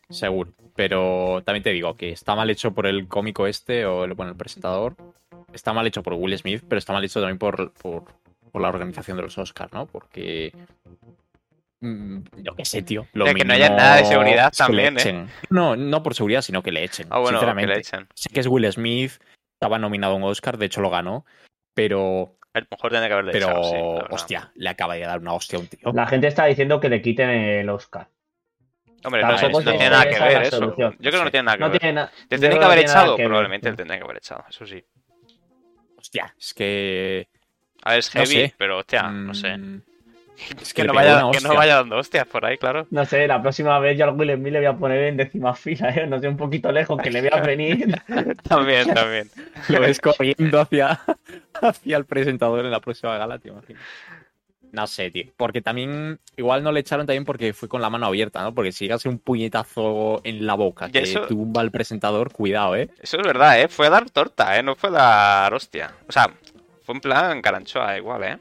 [0.09, 0.51] Seguro.
[0.75, 4.31] Pero también te digo que está mal hecho por el cómico este, o el, bueno,
[4.31, 4.95] el presentador.
[5.53, 8.05] Está mal hecho por Will Smith, pero está mal hecho también por, por,
[8.51, 9.85] por la organización de los Oscars, ¿no?
[9.85, 10.53] Porque.
[11.81, 13.07] Mm, Yo qué sé, tío.
[13.13, 15.27] Lo De que no haya nada de seguridad también, ¿eh?
[15.49, 17.07] No, no por seguridad, sino que le echen.
[17.09, 17.73] Ah, bueno, que sinceramente.
[17.73, 18.07] le echen.
[18.13, 19.13] Sé que es Will Smith,
[19.53, 21.25] estaba nominado a un Oscar, de hecho lo ganó,
[21.73, 25.19] pero, A lo mejor tendría que haberle pero echado, sí, hostia, le acaba de dar
[25.19, 25.91] una hostia a un tío.
[25.93, 28.09] La gente está diciendo que le quiten el Oscar.
[29.03, 30.57] Hombre, Claro, no, no tiene nada que ver eso.
[30.57, 30.95] solución.
[30.99, 31.79] Yo creo que no tiene nada que No ver.
[31.79, 32.11] tiene nada.
[32.27, 33.29] Te tendría que haber echado, que ver.
[33.29, 34.83] probablemente le tendría que haber echado, eso sí.
[35.97, 37.27] Hostia, es que.
[37.83, 38.55] A ver, es No heavy, sé.
[38.57, 39.55] pero hostia, no sé.
[40.61, 42.85] Es Que, no vaya, que no vaya dando hostias por ahí, claro.
[42.91, 45.53] No sé, la próxima vez yo al Will Smith le voy a poner en décima
[45.55, 46.05] fila, ¿eh?
[46.07, 47.95] No sé, un poquito lejos, que le veas venir.
[48.47, 49.29] También, también.
[49.69, 50.99] Lo ves corriendo hacia,
[51.61, 53.81] hacia el presentador en la próxima gala, te imaginas.
[54.71, 55.23] No sé, tío.
[55.37, 58.53] Porque también, igual no le echaron también porque fue con la mano abierta, ¿no?
[58.53, 62.89] Porque si llegas un puñetazo en la boca que eso- tumba al presentador, cuidado, ¿eh?
[63.01, 63.69] Eso es verdad, ¿eh?
[63.69, 64.63] Fue a dar torta, ¿eh?
[64.63, 65.91] No fue a dar hostia.
[66.07, 66.29] O sea,
[66.83, 68.37] fue en plan caranchoa igual, ¿eh?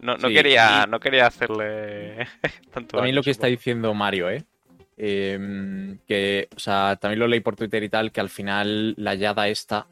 [0.00, 2.26] No, no Sí, quería, y- no quería hacerle
[2.72, 4.44] tanto También lo que está diciendo Mario, ¿eh?
[4.96, 9.14] Em, que, o sea, también lo leí por Twitter y tal, que al final la
[9.14, 9.86] Yada esta,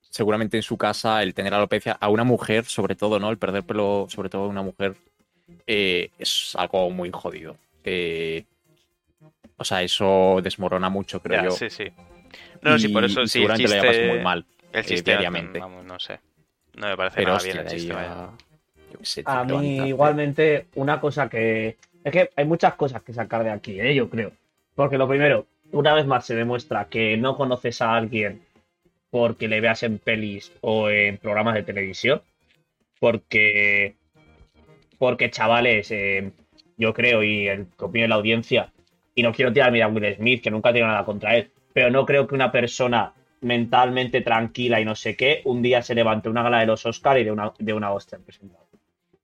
[0.00, 3.30] seguramente en su casa, el tener alopecia, a una mujer, sobre todo, ¿no?
[3.30, 4.96] El perder pelo, sobre todo a una mujer,
[5.66, 7.56] eh, es algo muy jodido.
[7.84, 8.44] Eh,
[9.56, 11.50] o sea, eso desmorona mucho, creo Ya, yo.
[11.50, 11.84] sí, sí.
[12.62, 14.44] No, sí, por Y- eso y sí, seguramente lo llevas muy mal.
[14.72, 15.58] El eh, chiste, diariamente.
[15.60, 16.18] vamos, no sé.
[16.74, 18.30] No me parece Pero nada hostia, bien el de ahí chiste, a- vaya.
[18.90, 21.76] Yo qué sé, A mí, igualmente, una cosa que.
[22.02, 23.94] Es que hay muchas cosas que sacar de aquí, ¿eh?
[23.94, 24.32] Yo creo.
[24.74, 28.42] Porque lo primero, una vez más se demuestra que no conoces a alguien
[29.10, 32.22] porque le veas en pelis o en programas de televisión.
[32.98, 33.96] Porque.
[34.98, 36.30] Porque, chavales, eh,
[36.76, 38.72] yo creo, y el que opine la audiencia,
[39.14, 42.04] y no quiero tirar a Will Smith, que nunca tengo nada contra él, pero no
[42.06, 46.42] creo que una persona mentalmente tranquila y no sé qué, un día se levante una
[46.42, 48.66] gala de los Oscar y de una, de una hostia al presentador.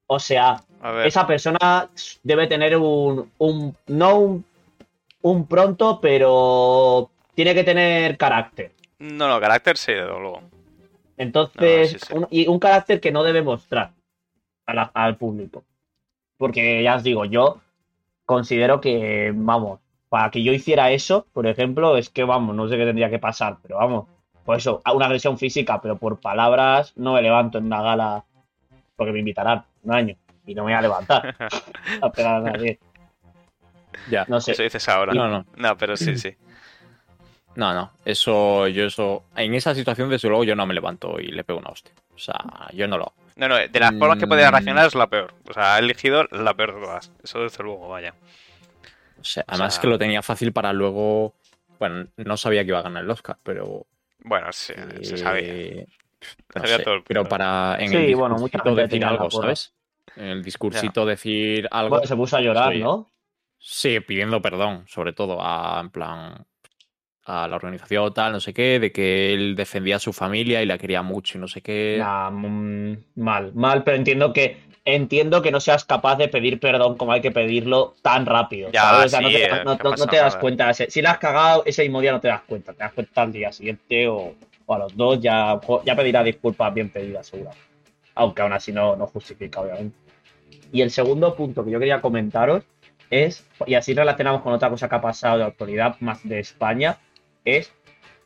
[0.06, 0.62] O sea,
[1.08, 1.88] esa persona
[2.22, 4.44] debe tener un, un no un,
[5.22, 8.72] un pronto, pero tiene que tener carácter.
[8.98, 10.42] no, no, carácter sí, desde luego.
[11.16, 12.14] Entonces, No, sí, sí.
[12.14, 13.90] un- y un carácter que no debe mostrar
[14.66, 15.64] a la- al público.
[16.38, 17.60] Porque ya os digo, yo
[18.26, 22.76] considero que, vamos, para que yo hiciera eso, por ejemplo, es que, vamos, no sé
[22.76, 24.06] qué tendría que pasar, pero vamos,
[24.44, 28.24] por eso, a una agresión física, pero por palabras no me levanto en una gala
[28.96, 31.34] porque me invitarán un año y no me voy a levantar
[32.02, 32.78] a pegar a nadie.
[34.10, 34.24] Ya.
[34.28, 34.52] No sé.
[34.52, 35.12] Eso dices ahora.
[35.14, 35.46] No, no.
[35.56, 36.34] No, pero sí, sí.
[37.56, 41.28] No, no, eso, yo eso, en esa situación desde luego yo no me levanto y
[41.28, 41.92] le pego una hostia.
[42.14, 42.34] O sea,
[42.74, 43.14] yo no lo hago.
[43.36, 44.52] No, no, de las formas que podía Mm.
[44.52, 45.32] reaccionar es la peor.
[45.48, 47.10] O sea, ha elegido la peor de todas.
[47.22, 48.14] Eso desde luego, vaya.
[49.18, 51.34] O sea, además sea- que lo tenía fácil para luego,
[51.78, 53.86] bueno, no sabía que iba a ganar el Oscar, pero
[54.20, 55.84] Bueno, sí, se eh, sabía.
[56.54, 59.30] no sabía sé, todo el pero para en Sí, el bueno, mucha gente decir algo.
[59.30, 59.72] ¿sabes?
[60.14, 63.10] En el discursito decir algo, Bueno, se puso a llorar, Soy- ¿no?
[63.58, 66.46] sí, pidiendo perdón, sobre todo a, en plan,
[67.24, 70.66] a la organización tal, no sé qué, de que él defendía a su familia y
[70.66, 71.96] la quería mucho y no sé qué.
[71.98, 76.96] Nah, mm, mal, mal, pero entiendo que entiendo que no seas capaz de pedir perdón
[76.96, 78.70] como hay que pedirlo tan rápido.
[78.70, 79.06] Ya, ¿sabes?
[79.06, 80.72] O sea, no te, eh, no- que no- no pasa te das cuenta.
[80.74, 82.72] Si si la has cagado ese mismo día no te das cuenta.
[82.72, 84.34] Te das cuenta al día siguiente o,
[84.66, 87.50] o a los dos ya, ya pedirá disculpas bien pedidas, seguro.
[88.16, 89.96] Aunque aún así no, no justifica, obviamente.
[90.72, 92.64] Y el segundo punto que yo quería comentaros
[93.10, 96.98] es, y así relacionamos con otra cosa que ha pasado de autoridad más de España,
[97.44, 97.72] es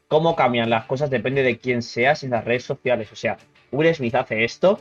[0.09, 3.12] cómo cambian las cosas depende de quién seas en las redes sociales.
[3.12, 3.37] O sea,
[3.70, 4.81] Will Smith hace esto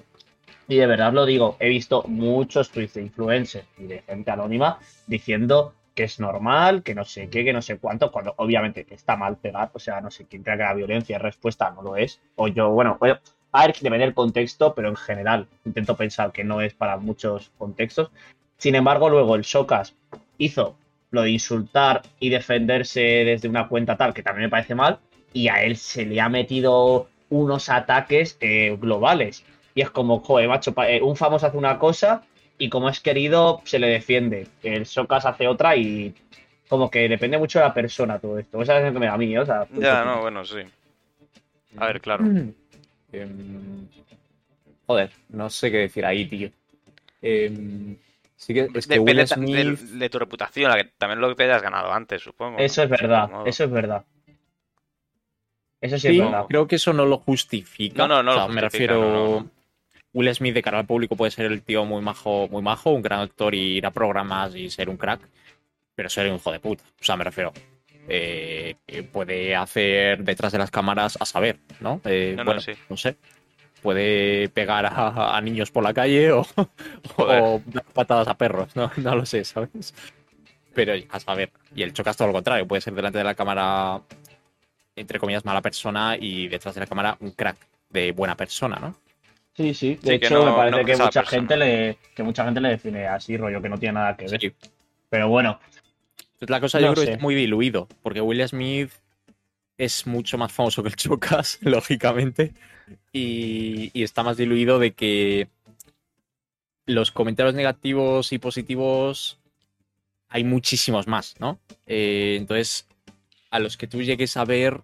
[0.68, 4.80] y de verdad lo digo, he visto muchos tweets de influencers y de gente anónima
[5.08, 9.18] diciendo que es normal, que no sé qué, que no sé cuánto, cuando obviamente está
[9.18, 11.98] mal pegar, o sea, no sé quién crea que la violencia es respuesta, no lo
[11.98, 12.22] es.
[12.36, 12.98] O yo, bueno,
[13.52, 17.52] a ver, depende del contexto, pero en general intento pensar que no es para muchos
[17.58, 18.12] contextos.
[18.58, 19.96] Sin embargo, luego el Socas
[20.38, 20.76] hizo
[21.12, 25.00] lo de insultar y defenderse desde una cuenta tal, que también me parece mal,
[25.34, 29.44] y a él se le ha metido unos ataques eh, globales.
[29.74, 32.24] Y es como, joder, macho, eh, un famoso hace una cosa
[32.58, 34.48] y como es querido, se le defiende.
[34.62, 36.14] El Socas hace otra y
[36.68, 38.62] como que depende mucho de la persona todo esto.
[38.62, 39.40] Esa es lo que me da a mí, ¿eh?
[39.40, 40.60] o sea, Ya, no, bueno, sí.
[41.78, 42.26] A ver, claro.
[43.12, 43.88] Em,
[44.86, 46.50] joder, no sé qué decir ahí, tío.
[47.22, 47.98] Em,
[48.36, 49.80] sí que es que Depende Will Smith...
[49.80, 52.58] de, tu reputación, la que- también lo que te hayas ganado antes, supongo.
[52.60, 52.64] ¿no?
[52.64, 54.06] Eso es verdad, eso es verdad.
[55.82, 56.46] Eso sí, Sí, es verdad.
[56.48, 58.08] creo que eso no lo justifica.
[58.08, 59.02] No, no, no O sea, lo me refiero.
[59.02, 59.50] no, no.
[60.12, 63.02] Will Smith de cara al público puede ser el tío muy majo, muy majo, un
[63.02, 65.22] gran actor y ir a programas y ser un crack,
[65.96, 66.84] pero ser un hijo de puta.
[67.00, 67.54] O sea, me refiero.
[68.10, 72.02] Eh, que puede hacer detrás de las cámaras a saber, ¿no?
[72.06, 72.74] Eh, No, no, bueno, sí.
[72.90, 73.16] no sé.
[73.82, 76.46] Puede pegar a, a niños por la calle o,
[77.66, 78.92] dar patadas a perros, ¿no?
[78.98, 79.94] No lo sé, ¿sabes?
[80.74, 81.52] Pero a saber.
[81.76, 82.68] Y el Chocas todo lo contrario.
[82.68, 84.02] Puede ser delante de la cámara,
[84.96, 87.58] entre comillas, mala persona y detrás de la cámara un crack
[87.90, 88.96] de buena persona, ¿no?
[89.54, 89.96] Sí, sí.
[90.02, 91.30] De Sí, hecho, no- me parece no que mucha persona.
[91.30, 94.40] gente le, que mucha gente le define así, rollo, que no tiene nada que ver.
[94.40, 94.54] Sí.
[95.10, 95.60] Pero bueno,
[96.40, 98.92] Pues La cosa No yo creo que está muy diluido, porque Will Smith
[99.78, 102.54] es mucho más famoso que el Chocas, lógicamente,
[103.14, 105.50] y, y está más diluido de que
[106.86, 109.40] los comentarios negativos y positivos
[110.30, 111.60] hay muchísimos más, ¿no?
[111.86, 112.88] Eh, entonces,
[113.50, 114.82] a los que tú llegues a ver,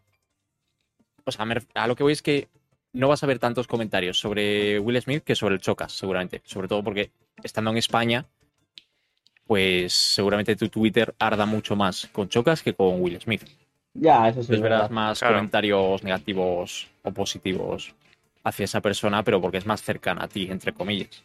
[1.23, 2.47] o sea, a lo que voy es que
[2.93, 6.41] no vas a ver tantos comentarios sobre Will Smith que sobre el Chocas, seguramente.
[6.45, 7.11] Sobre todo porque
[7.43, 8.25] estando en España,
[9.45, 13.43] pues seguramente tu Twitter arda mucho más con Chocas que con Will Smith.
[13.93, 14.47] Ya, eso sí.
[14.53, 14.89] Entonces verás verdad.
[14.91, 15.35] más Claro.
[15.35, 17.93] comentarios negativos o positivos
[18.43, 21.23] hacia esa persona, pero porque es más cercana a ti, entre comillas.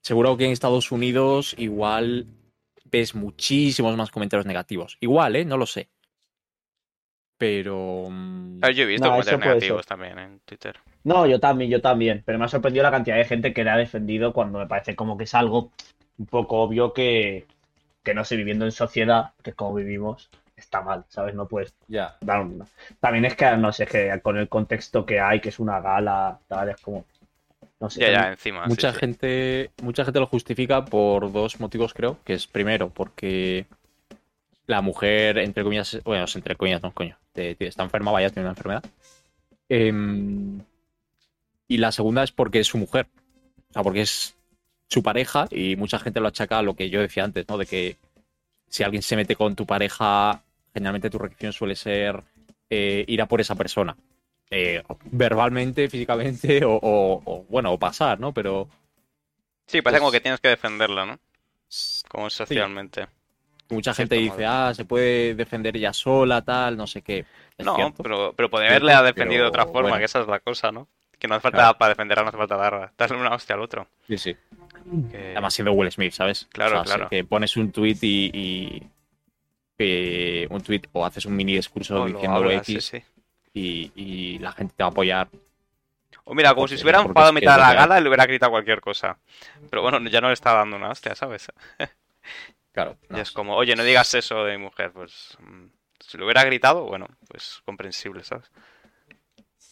[0.00, 2.26] Seguro que en Estados Unidos igual
[2.90, 4.96] ves muchísimos más comentarios negativos.
[5.00, 5.44] Igual, ¿eh?
[5.44, 5.88] No lo sé.
[7.38, 8.06] Pero...
[8.10, 9.86] mm, A ver, yo he visto No, comentarios negativos ser.
[9.86, 10.78] también en Twitter.
[11.02, 12.22] No, yo también, yo también.
[12.24, 14.94] Pero me ha sorprendido la cantidad de gente que le ha defendido cuando me parece
[14.96, 15.72] como que es algo
[16.18, 17.46] un poco obvio que,
[18.02, 21.34] que no sé, viviendo en sociedad, que es como vivimos, está mal, ¿sabes?
[21.34, 22.16] No puedes Ya.
[22.20, 22.66] dar una.
[23.00, 25.80] También es que, no sé, es que con el contexto que hay, que es una
[25.80, 27.04] gala, tal, es como.
[27.80, 28.00] No sé.
[28.00, 28.66] Ya, ya, encima.
[28.66, 28.98] mucha sí.
[28.98, 33.66] gente mucha gente lo justifica por dos motivos creo que es primero porque
[34.66, 38.44] la mujer entre comillas bueno entre comillas no coño te- te- está enferma vaya tiene
[38.48, 38.84] una enfermedad
[39.68, 40.60] Em,
[41.68, 43.08] y la segunda es porque es su mujer
[43.70, 44.33] o sea porque es
[44.88, 47.66] su pareja y mucha gente lo achaca a lo que yo decía antes no de
[47.66, 47.96] que
[48.68, 50.42] si alguien se mete con tu pareja
[50.72, 52.22] generalmente tu reacción suele ser
[52.70, 53.96] eh, ir a por esa persona
[54.50, 58.32] eh, verbalmente, físicamente o, o- o, bueno, o pasar, ¿no?
[58.32, 58.68] Pero
[59.66, 61.18] Sí, parece como pues- que tienes que defenderla, ¿no?
[62.08, 63.06] Como socialmente.
[63.70, 64.48] mucha gente dice, modo.
[64.50, 67.24] ah, se puede defender ella sola, tal, no sé qué.
[67.56, 68.02] Es No, cierto.
[68.02, 69.98] pero, pero podría haberle defendido de otra forma, bueno.
[69.98, 70.86] que esa es la cosa, ¿no?
[71.24, 71.78] Que no hace falta, Claro.
[71.78, 73.88] para defenderla no hace falta dar, darle una hostia al otro.
[74.06, 74.36] Sí, sí.
[75.10, 76.46] Que- Además siendo Will Smith, ¿sabes?
[76.52, 77.08] Claro, O sea, claro.
[77.08, 78.30] Que pones un tweet y...
[78.34, 78.82] y-
[79.78, 83.04] que un tweet o haces un mini discurso o lo diciendo hablas, X sí, sí.
[83.54, 85.28] Y, y la gente te va a apoyar.
[86.24, 88.26] O mira, como si se hubiera enfadado a mitad de la gala y le hubiera
[88.26, 89.16] gritado cualquier cosa.
[89.70, 91.50] Pero bueno, ya no le está dando una hostia, ¿sabes?
[92.72, 92.98] Claro.
[93.08, 94.92] no Y es como, oye, no digas eso de mi mujer.
[94.92, 95.64] Pues mm,
[96.00, 98.50] si lo hubiera gritado, bueno, pues comprensible, ¿sabes?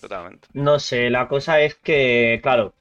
[0.03, 0.49] Totalmente.
[0.55, 2.75] No sé, la cosa es que, claro,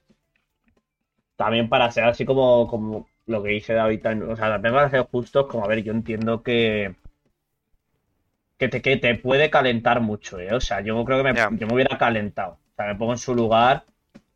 [1.36, 5.08] también para ser así como, como lo que dice David, o sea, también para ser
[5.12, 6.96] justos, como a ver, yo entiendo que
[8.58, 10.54] que te, que te puede calentar mucho, ¿eh?
[10.54, 12.54] O sea, yo creo que me, yo me hubiera calentado.
[12.54, 13.86] O sea, me pongo en su lugar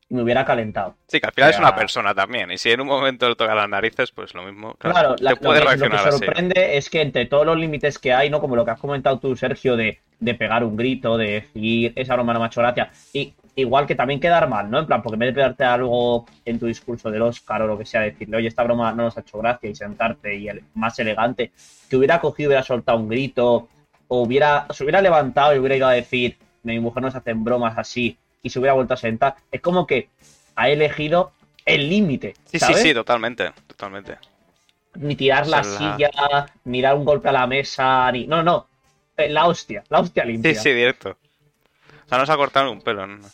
[0.09, 0.95] y me hubiera calentado.
[1.07, 2.51] Sí, que al final es una persona también.
[2.51, 4.73] Y si en un momento le toca las narices, pues lo mismo.
[4.75, 6.19] Claro, Claro, la- puede lo, que, lo que reaccionar así.
[6.25, 8.39] sorprende es que entre todos los límites que hay, ¿no?
[8.39, 12.15] Como lo que has comentado tú, Sergio, de, de pegar un grito, de decir esa
[12.15, 14.79] broma no me ha hecho gracia, y igual que también quedar mal, ¿no?
[14.79, 17.77] En plan, porque en vez de pegarte algo en tu discurso del Oscar o lo
[17.77, 20.63] que sea, decirle, oye, esta broma no nos ha hecho gracia y sentarte y el,
[20.73, 21.51] más elegante,
[21.89, 23.67] que hubiera cogido, hubiera soltado un grito,
[24.07, 27.77] o hubiera, se hubiera levantado y hubiera ido a decir, mi mujer nos hacen bromas
[27.77, 29.35] así, y se hubiera vuelto a sentar.
[29.51, 30.09] Es como que
[30.55, 31.31] ha elegido
[31.65, 32.35] el límite.
[32.45, 33.51] Sí, sí, sí, totalmente.
[33.67, 34.17] Totalmente.
[34.95, 36.09] ni tirar la la- silla,
[36.65, 38.27] ni dar un golpe a la mesa, ni.
[38.27, 38.67] No, no.
[39.17, 40.53] Eh, La hostia, la hostia limpia.
[40.53, 41.11] Sí, sí, directo.
[41.11, 43.07] O sea, no se ha cortado un pelo.
[43.07, 43.25] No,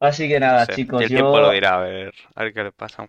[0.00, 0.74] Así que nada, sé.
[0.74, 1.16] chicos, y el yo.
[1.18, 3.08] tiempo lo dirá, a ver, a ver qué le pasa.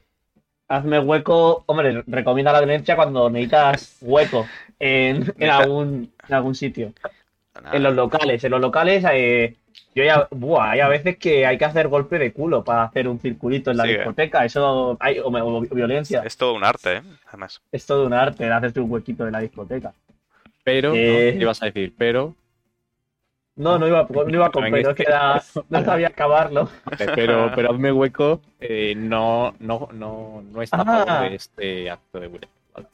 [0.70, 1.64] Hazme hueco.
[1.68, 4.46] Hombre, recomienda la violencia cuando necesitas hueco
[4.80, 6.94] en, en, algún, en algún sitio.
[7.56, 7.76] Nada.
[7.76, 9.56] En los locales, en los locales, eh,
[9.96, 10.28] yo ya.
[10.30, 13.72] Buah, hay a veces que hay que hacer golpe de culo para hacer un circulito
[13.72, 13.94] en la Sí, eh.
[13.98, 14.46] discoteca.
[14.46, 14.96] Eso.
[15.00, 16.22] Hay, o, o violencia.
[16.24, 17.02] Es todo un arte, ¿eh?
[17.28, 17.62] Además.
[17.72, 19.94] Es todo un arte el hacerte un huequito de la discoteca.
[20.68, 21.32] Pero, Eh.
[21.32, 21.38] ¿no?
[21.38, 21.94] ¿Qué ibas a decir?
[21.98, 22.36] Pero,
[23.56, 26.70] No, no iba, no iba con pero, es es que era- no sabía acabarlo.
[27.16, 31.06] pero, pero hazme hueco, eh, no, no, no, no está a Ah.
[31.06, 32.48] favor de este acto de ¿vale?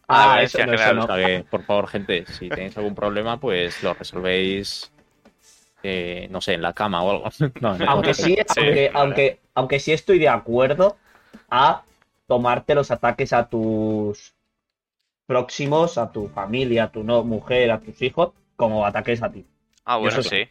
[0.07, 1.07] Ah, Ah, eso no, eso no.
[1.07, 4.91] Que, por favor, gente, si tenéis algún problema, pues lo resolvéis,
[5.81, 7.23] eh, no sé, en la cama o algo.
[7.61, 8.13] No, no, Aunque no.
[8.13, 8.99] sí, Sí, aunque, claro.
[9.05, 10.95] aunque, aunque sí estoy de acuerdo
[11.49, 11.81] a
[12.27, 14.32] tomarte los ataques a tus
[15.25, 19.45] próximos, a tu familia, a tu no, mujer, a tus hijos, como ataques a ti.
[19.85, 20.47] Ah, bueno, Eso sí.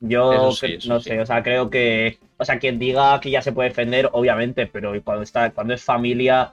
[0.00, 1.10] Yo Eso sí, cre- eso no sí.
[1.10, 4.66] sé, o sea, creo que, o sea, quien diga que ya se puede defender, obviamente,
[4.66, 6.50] pero cuando está, cuando es familia,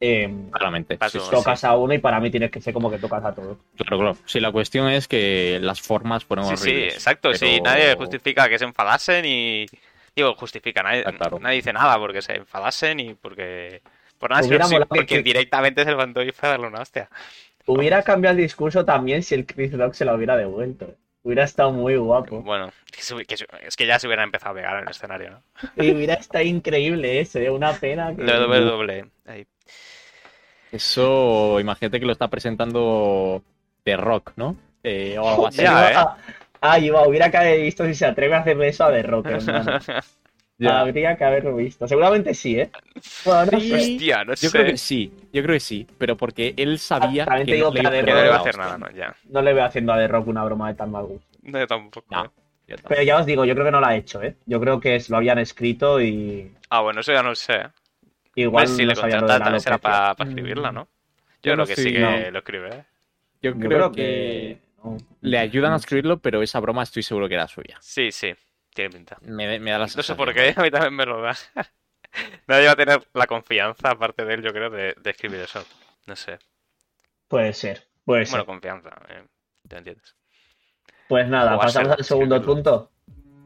[0.00, 0.96] eh, Claramente.
[0.96, 1.30] Paso, sí, sí.
[1.30, 3.58] tocas a uno y para mí tienes que ser como que tocas a todos.
[3.76, 4.16] Claro, claro.
[4.24, 6.94] Sí, la cuestión es que las formas fueron Sí, sí, horribles.
[6.94, 7.34] exacto.
[7.34, 9.66] Sí, pero- nadie justifica que se enfadasen y.
[10.16, 11.38] Digo, justifica, nadie, Ah, claro.
[11.40, 13.82] nadie dice nada porque se enfadasen y porque.
[14.18, 16.80] Por nada, sino Hubiera sí, molado que- directamente se levantó y fue a darle una
[16.82, 17.08] hostia.
[17.66, 20.86] Hubiera cambiado el discurso también si el Chris Rock se lo hubiera devuelto.
[20.86, 20.94] eh.
[21.22, 22.40] Hubiera estado muy guapo.
[22.42, 25.42] Bueno, es que ya se hubieran empezado a pegar en el escenario, ¿no?
[25.76, 28.14] Y hubiera estado increíble ese, una pena.
[28.16, 29.04] que- WWE.
[29.26, 29.46] Ahí.
[30.72, 33.42] Eso, imagínate que lo está presentando
[33.84, 34.56] The Rock, ¿no?
[34.82, 35.62] Eh, o algo así.
[35.62, 35.94] Ya, ¿eh?
[35.96, 36.16] a-
[36.60, 39.78] Ah, iba, hubiera visto si se atreve a hacer eso a The Rock, hermano.
[40.58, 40.80] Ya.
[40.80, 41.86] Habría que haberlo visto.
[41.86, 42.70] Seguramente sí, ¿eh?
[43.24, 43.68] Bueno, no Sí.
[43.68, 43.74] sé.
[43.76, 44.50] Hostia, no Yo sé.
[44.50, 47.82] creo que sí, yo creo que sí, pero porque él sabía que no le que
[47.82, 49.14] Que no le va a la hacer nada, no, ya.
[49.30, 51.26] No le veo haciendo a The Rock una broma de tan mal gusto.
[51.42, 52.06] No, yo tampoco.
[52.10, 52.24] No.
[52.24, 52.30] ¿eh?
[52.66, 52.88] Yo tampoco.
[52.88, 54.34] Pero ya os digo, yo creo que no lo ha hecho, ¿eh?
[54.46, 57.68] Yo creo que es- lo habían escrito y Ah, bueno, eso ya no sé.
[58.34, 60.88] igual si le la también será para escribirla, ¿no?
[61.42, 62.30] Yo, Yo creo que sí que no.
[62.30, 62.84] lo escribe, ¿eh?
[63.42, 64.96] Yo Yo creo que no.
[65.20, 67.78] le ayudan a escribirlo, pero esa broma estoy seguro que era suya.
[67.80, 68.34] Sí, sí,
[68.74, 69.18] tiene pinta.
[69.22, 71.36] Me, me da la No sé por qué, a mí también me lo da.
[72.46, 75.64] Nadie va a tener la confianza, aparte de él, yo creo, de, de escribir eso.
[76.06, 76.38] No sé.
[77.28, 78.32] Puede ser, puede ser.
[78.32, 79.24] Bueno, confianza, eh,
[79.68, 80.16] ¿te entiendes?
[81.08, 82.62] Pues nada, pasamos al segundo escribirlo.
[82.62, 82.92] punto.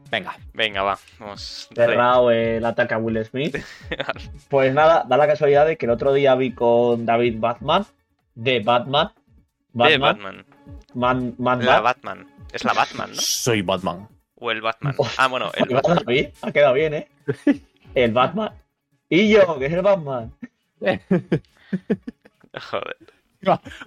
[0.09, 1.67] Venga, Venga, va, vamos.
[1.73, 3.57] Cerrado el ataque a Will Smith.
[4.49, 7.85] Pues nada, da la casualidad de que el otro día vi con David Batman,
[8.35, 9.11] de Batman,
[9.71, 10.45] De Batman, Batman.
[10.93, 11.97] Man, Man La Bat.
[12.03, 12.27] Batman.
[12.51, 13.15] Es la Batman, ¿no?
[13.19, 14.07] soy Batman.
[14.45, 14.93] O el Batman.
[15.17, 16.03] Ah, bueno, el Batman.
[16.41, 17.07] ha quedado bien, ¿eh?
[17.95, 18.51] El Batman.
[19.07, 20.33] Y yo, que es el Batman.
[20.81, 20.99] Joder.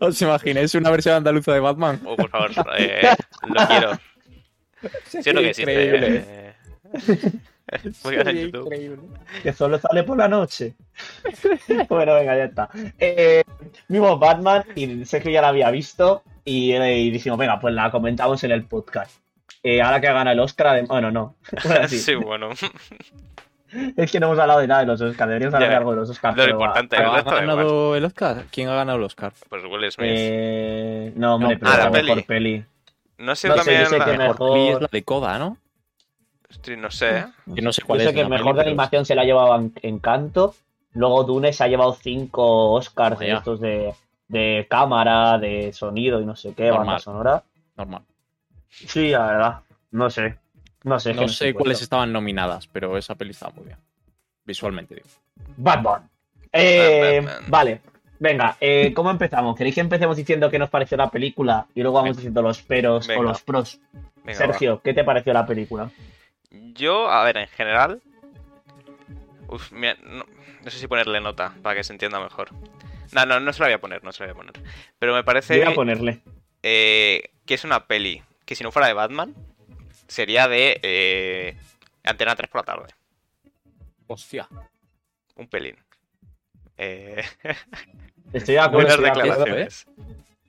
[0.01, 2.01] ¿Os imagináis una versión andaluza de Batman?
[2.07, 3.03] Oh, por favor, eh,
[3.49, 3.93] lo quiero.
[5.05, 5.85] Sí, es lo que existe.
[5.85, 6.25] Increíble.
[6.27, 6.55] eh.
[7.85, 8.65] Búscalo en Sería YouTube.
[8.65, 8.99] increíble.
[9.43, 10.75] Que solo sale por la noche.
[11.91, 12.71] bueno, venga, ya está.
[12.99, 13.45] Eh,
[13.89, 17.91] vimos Batman y Sergio ya la había visto y, eh, y dijimos, venga, pues la
[17.91, 19.21] comentamos en el podcast.
[19.69, 21.35] Eh, ahora que gana el Oscar, adem- bueno, no.
[21.65, 21.99] Bueno, sí.
[21.99, 22.51] Sí, bueno.
[23.97, 25.97] Es que no hemos hablado de nada de los Oscars, deberíamos hablar de algo de
[25.97, 26.37] los Oscars.
[26.37, 28.45] Lo pero importante ¿Ha ganado el Oscar?
[28.51, 29.33] ¿Quién ha ganado el Oscar?
[29.51, 30.09] Pues Will Smith.
[30.15, 32.23] Eh, no, hombre, No, pero ah, la mejor peli.
[32.23, 32.65] peli.
[33.19, 33.81] No sé no sé, también.
[33.83, 35.59] yo sé la- que me- Mejor peli es la de Coda, ¿no?
[36.63, 37.27] Sí, no sé.
[37.55, 38.13] Que no sé Yo cuál sé es.
[38.15, 40.55] que el la mejor peli, de pero- animación se la ha llevado en Encanto.
[40.93, 43.39] Luego Dune se ha llevado cinco Oscars de Vaya.
[43.39, 43.93] estos de,
[44.29, 47.01] de cámara, de sonido y no sé qué, banda Normal.
[47.01, 47.43] sonora.
[47.77, 48.03] Normal.
[48.71, 49.61] Sí, la verdad.
[49.91, 50.37] No sé.
[50.85, 51.15] No sé.
[51.15, 51.85] No sé cuáles puesto.
[51.85, 53.79] estaban nominadas, pero esa peli estaba muy bien.
[54.45, 55.09] Visualmente, digo.
[55.57, 56.09] Batman.
[56.53, 57.45] Eh, Batman.
[57.51, 57.81] Vale.
[58.19, 59.57] Venga, eh, ¿cómo empezamos?
[59.57, 62.17] ¿Queréis que empecemos diciendo qué nos pareció la película y luego vamos Venga.
[62.19, 63.21] diciendo los peros Venga.
[63.21, 63.79] o los pros?
[64.25, 65.91] Venga, Sergio, ¿qué te pareció la película?
[66.51, 68.01] Yo, a ver, en general.
[69.49, 70.25] Uf, mira, no,
[70.65, 72.49] no sé si ponerle nota para que se entienda mejor.
[73.13, 74.63] No, no, no se la voy a poner, no se la voy a poner.
[74.99, 76.21] Pero me parece Voy a ponerle.
[76.63, 79.35] eh, que es una peli que si no fuera de Batman,
[80.07, 81.57] sería de eh,
[82.05, 82.95] Antena 3 por la tarde.
[84.07, 84.49] Hostia.
[85.37, 85.77] Un pelín.
[86.79, 87.23] Eh,
[88.33, 88.89] Estoy de acuerdo.
[88.89, 89.45] buenas Estoy de acuerdo.
[89.45, 89.87] declaraciones.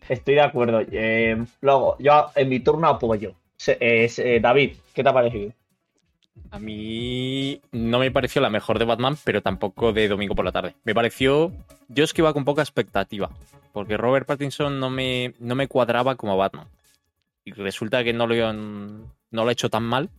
[0.07, 0.81] Estoy de acuerdo.
[0.91, 3.33] Eh, luego, yo en mi turno apoyo.
[3.67, 5.51] Eh, David, ¿qué te ha parecido?
[6.51, 10.51] A mí no me pareció la mejor de Batman, pero tampoco de Domingo por la
[10.51, 10.75] tarde.
[10.83, 11.51] Me pareció.
[11.89, 13.31] Yo es que iba con poca expectativa,
[13.73, 16.67] porque Robert Pattinson no me, no me cuadraba como Batman.
[17.47, 20.09] Y resulta que no lo, no lo ha hecho tan mal.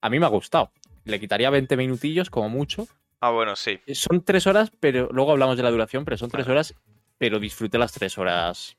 [0.00, 0.70] A mí me ha gustado.
[1.04, 2.88] Le quitaría 20 minutillos, como mucho.
[3.20, 3.78] Ah, bueno, sí.
[3.92, 6.74] Son tres horas, pero luego hablamos de la duración, pero son tres horas,
[7.18, 8.74] pero disfruté las tres horas.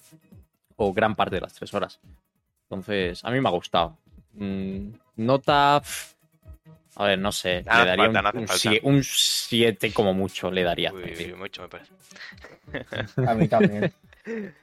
[0.76, 2.00] O gran parte de las tres horas.
[2.64, 3.96] Entonces, a mí me ha gustado.
[4.34, 5.76] Mm, nota.
[6.96, 7.64] A ver, no sé.
[7.68, 8.70] Ah, le daría falta, un, un, falta.
[8.72, 10.92] sie- un 7 como mucho, le daría.
[10.92, 11.92] Uy, uy, mucho me parece.
[13.24, 13.94] A mí también.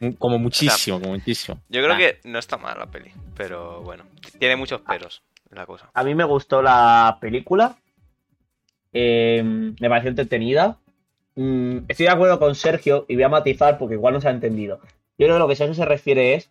[0.01, 1.61] Un- Como muchísimo, como muchísimo.
[1.69, 4.05] Yo creo Ah, que no está mal la peli, pero bueno,
[4.39, 5.91] tiene muchos peros la cosa.
[5.95, 7.77] A mí me gustó la película.
[8.93, 9.43] Eh,
[9.81, 10.79] me pareció entretenida.
[11.37, 14.33] Mm, estoy de acuerdo con Sergio y voy a matizar porque igual no se ha
[14.33, 14.81] entendido.
[15.19, 16.51] Yo creo que lo que Sergio se refiere es.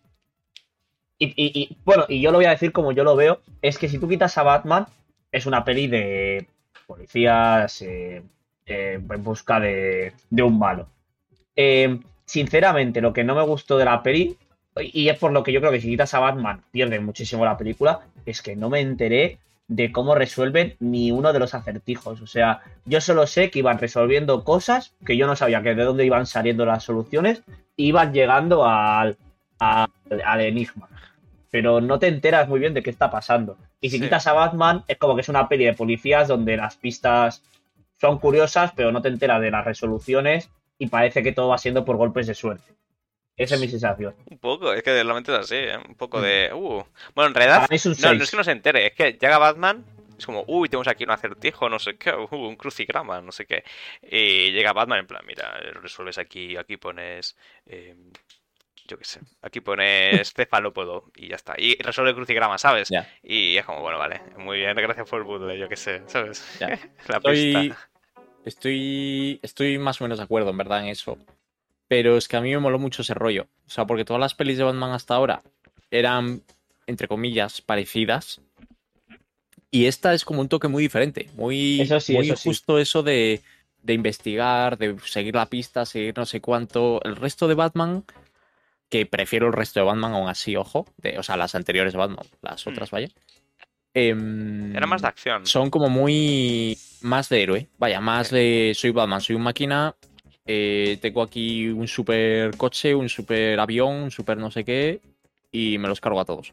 [1.18, 3.78] Y, y- y, bueno, y yo lo voy a decir como yo lo veo: es
[3.78, 4.86] que si tú quitas a Batman,
[5.32, 6.46] es una peli de
[6.86, 8.22] policías eh,
[8.66, 10.88] eh, en busca de, de un malo.
[11.56, 14.36] Eh, sinceramente, lo que no me gustó de la peli,
[14.76, 17.56] y es por lo que yo creo que si quitas a Batman pierde muchísimo la
[17.56, 22.20] película, es que no me enteré de cómo resuelven ni uno de los acertijos.
[22.20, 25.84] O sea, yo solo sé que iban resolviendo cosas que yo no sabía que de
[25.84, 27.42] dónde iban saliendo las soluciones,
[27.76, 29.16] iban llegando al,
[29.58, 30.88] al enigma.
[31.50, 33.56] Pero no te enteras muy bien de qué está pasando.
[33.80, 34.02] Y si Sí.
[34.04, 37.42] quitas a Batman, es como que es una peli de policías donde las pistas
[38.00, 41.84] son curiosas, pero no te enteras de las resoluciones y parece que todo va siendo
[41.84, 42.72] por golpes de suerte.
[43.36, 44.14] Esa es mi sensación.
[44.30, 45.76] Un poco, es que realmente es así, ¿eh?
[45.88, 46.22] un poco Mm.
[46.22, 46.50] de...
[46.54, 46.84] Uh.
[47.14, 48.18] Bueno, en realidad, es no, 6.
[48.18, 49.84] no es que no se entere, es que llega Batman,
[50.16, 53.46] es como, uy, tenemos aquí un acertijo, no sé qué, uh, un crucigrama, no sé
[53.46, 53.64] qué.
[54.02, 55.52] Y llega Batman en plan, mira,
[55.82, 57.36] resuelves aquí, aquí pones...
[57.66, 57.96] eh,
[58.86, 61.54] yo qué sé, aquí pones cefalópodo y ya está.
[61.58, 62.88] Y resuelve el crucigrama, ¿sabes?
[62.90, 63.10] Ya.
[63.22, 66.58] Y es como, bueno, vale, muy bien, gracias por el puzzle, yo qué sé, ¿sabes?
[66.60, 66.68] Ya.
[67.08, 67.90] La Estoy, pista.
[68.44, 71.18] Estoy, estoy más o menos de acuerdo, en verdad, en eso.
[71.88, 73.46] Pero es que a mí me moló mucho ese rollo.
[73.66, 75.42] O sea, porque todas las pelis de Batman hasta ahora
[75.90, 76.42] eran,
[76.86, 78.40] entre comillas, parecidas.
[79.70, 82.48] Y esta es como un toque muy diferente, muy, Eso sí, muy eso sí.
[82.48, 83.42] justo eso de,
[83.82, 87.00] de investigar, de seguir la pista, seguir no sé cuánto.
[87.04, 88.04] El resto de Batman,
[88.88, 91.98] que prefiero el resto de Batman aún así, ojo, de, o sea, las anteriores de
[91.98, 92.70] Batman, las Mm.
[92.70, 93.08] otras, vaya.
[93.94, 95.46] Em, Era más de acción.
[95.46, 97.68] son como muy más de héroe.
[97.78, 99.94] Vaya, más de soy Batman, soy un máquina.
[100.46, 105.00] eh, tengo aquí un super coche, un super avión, un super no sé qué.
[105.50, 106.52] Y me los cargo a todos.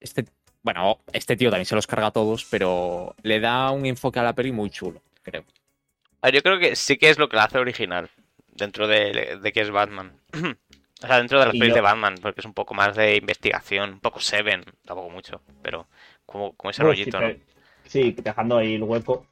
[0.00, 0.26] Este,
[0.62, 4.22] bueno, este tío también se los carga a todos, pero le da un enfoque a
[4.24, 5.44] la peli muy chulo, creo.
[6.22, 8.10] A ver, yo creo que sí que es lo que la hace original.
[8.52, 10.12] Dentro de, de que es Batman.
[10.32, 13.16] o sea, dentro de las pelis yo- de Batman, porque es un poco más de
[13.16, 13.90] investigación.
[13.94, 15.40] Un poco Seven, tampoco mucho.
[15.62, 15.86] Pero
[16.26, 17.26] como, como ese Bueno, sí, rollito, ¿no?
[17.28, 17.40] pero-
[17.84, 19.26] sí, dejando ahí el hueco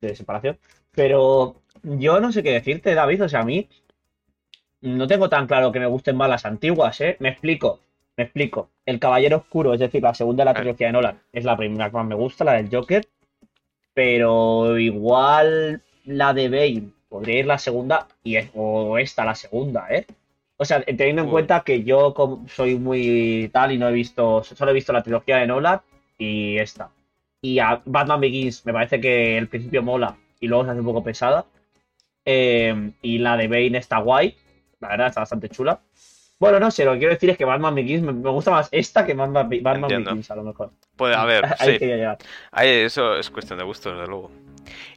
[0.00, 0.58] de separación.
[0.92, 3.24] Pero yo no sé qué decirte, David.
[3.24, 3.68] O sea, a mí
[4.80, 7.16] no tengo tan claro que me gusten más las antiguas, ¿eh?
[7.20, 7.80] Me explico,
[8.16, 8.70] me explico.
[8.84, 11.90] El Caballero Oscuro, es decir, la segunda de la trilogía de Nolan, es la primera
[11.90, 13.06] que más me gusta, la del Joker.
[13.94, 19.86] Pero igual la de Bane podría ir la segunda y es, o esta la segunda,
[19.90, 20.06] ¿eh?
[20.56, 21.32] O sea, teniendo en Uy.
[21.32, 22.14] cuenta que yo
[22.48, 25.80] soy muy tal y no he visto, solo he visto la trilogía de Nolan
[26.20, 26.90] y esta.
[27.42, 30.86] Y a Batman Begins me parece que el principio mola y luego se hace un
[30.86, 31.46] poco pesada.
[32.24, 34.36] Eh, y la de Bane está guay,
[34.78, 35.80] la verdad está bastante chula.
[36.38, 39.04] Bueno, no sé, lo que quiero decir es que Batman Begins me, gusta más esta
[39.04, 40.04] que Batman, Batman.
[40.04, 40.70] Begins a lo mejor.
[40.96, 41.78] Puede haber, Ahí sí.
[41.78, 42.18] quería llegar.
[42.52, 44.30] Ahí, eso es cuestión de gustos, desde luego.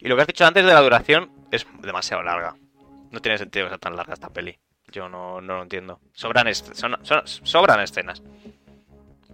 [0.01, 2.55] Y lo que has dicho antes de la duración es demasiado larga.
[3.11, 4.57] No tiene sentido que sea tan larga esta peli.
[4.91, 5.99] Yo no, no lo entiendo.
[6.13, 8.21] Sobran, son- sobran escenas.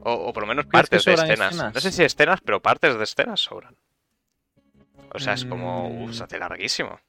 [0.03, 1.51] O, o por lo menos ¿Crees que partes de escenas.
[1.53, 1.73] escenas?
[1.75, 3.75] No sé si escenas, pero partes de escenas sobran.
[5.13, 5.89] O sea, es como...
[5.89, 6.03] Mm.
[6.03, 6.99] Uf, se hace larguísimo.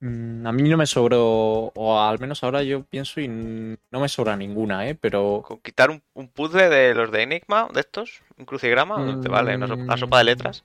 [0.00, 4.08] Mm, A mí no me sobró, o al menos ahora yo pienso y no me
[4.08, 4.94] sobra ninguna, ¿eh?
[4.94, 9.20] Pero Con quitar un, un puzzle de los de Enigma, de estos, un crucigrama, ¿no
[9.20, 9.56] te vale?
[9.56, 10.64] Una, so- una sopa de letras.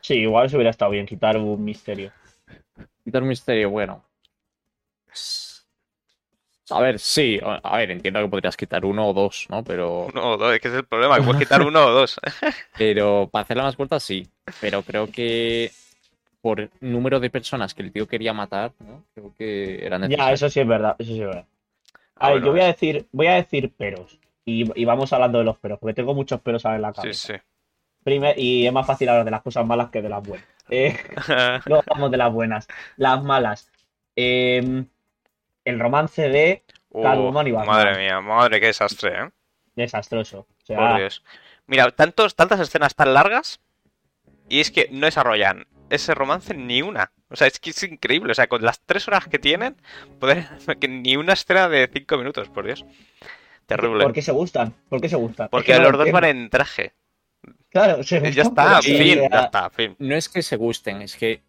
[0.00, 2.10] Sí, igual se hubiera estado bien quitar un misterio.
[3.04, 4.04] quitar un misterio, bueno.
[6.70, 9.62] A ver, sí, a ver, entiendo que podrías quitar uno o dos, ¿no?
[9.62, 12.18] Pero, Uno o dos, es que es el problema, que puedes quitar uno o dos.
[12.78, 14.26] pero para hacerla más corta, sí.
[14.60, 15.70] Pero creo que
[16.40, 19.04] por número de personas que el tío quería matar, ¿no?
[19.14, 21.46] Creo que era Ya, eso sí es verdad, eso sí es verdad.
[22.16, 24.18] Ah, A ver, bueno, yo voy a decir, voy a decir peros.
[24.46, 27.00] Y, y vamos hablando de los peros, porque tengo muchos peros ahora en la Sí,
[27.00, 27.28] cabeza.
[27.34, 27.40] sí.
[28.04, 30.46] Primer- y es más fácil hablar de las cosas malas que de las buenas.
[30.70, 30.96] Eh,
[31.66, 32.68] luego hablamos de las buenas.
[32.96, 33.70] Las malas.
[34.16, 34.84] Eh,
[35.64, 37.74] el romance de Uh, Catwoman y Batman.
[37.74, 39.30] madre mía, madre, qué desastre, ¿eh?
[39.74, 40.46] desastroso.
[40.62, 41.24] O sea, Por Dios.
[41.66, 43.60] Mira, tantos, tantas escenas tan largas
[44.48, 47.10] y es que no desarrollan ese romance ni una.
[47.30, 48.30] O sea, es que es increíble.
[48.30, 49.76] O sea, con las tres horas que tienen,
[50.20, 50.46] poder
[50.80, 52.84] que ni una escena de cinco minutos, por Dios.
[53.66, 54.04] Terrible.
[54.04, 54.72] ¿por qué se gustan?
[54.88, 55.46] ¿Por qué se gustan?
[55.46, 56.92] Es Porque que los lo dos van en traje.
[57.70, 59.96] Claro, se Ya gustan, está, pero sí, fin, ya está, fin.
[59.98, 61.42] No es que se gusten, es que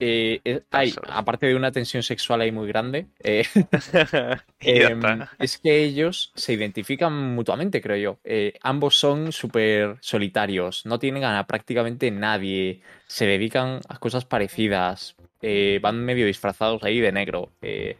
[0.00, 3.44] eh, es- hay, aparte de una tensión sexual ahí muy grande, eh,
[4.60, 5.00] Em,
[5.38, 8.18] es que ellos se identifican mutuamente, creo yo.
[8.24, 15.14] Eh, ambos son súper solitarios, no tienen a prácticamente nadie, se dedican a cosas parecidas,
[15.42, 17.50] eh, van medio disfrazados ahí de negro.
[17.62, 17.96] eh,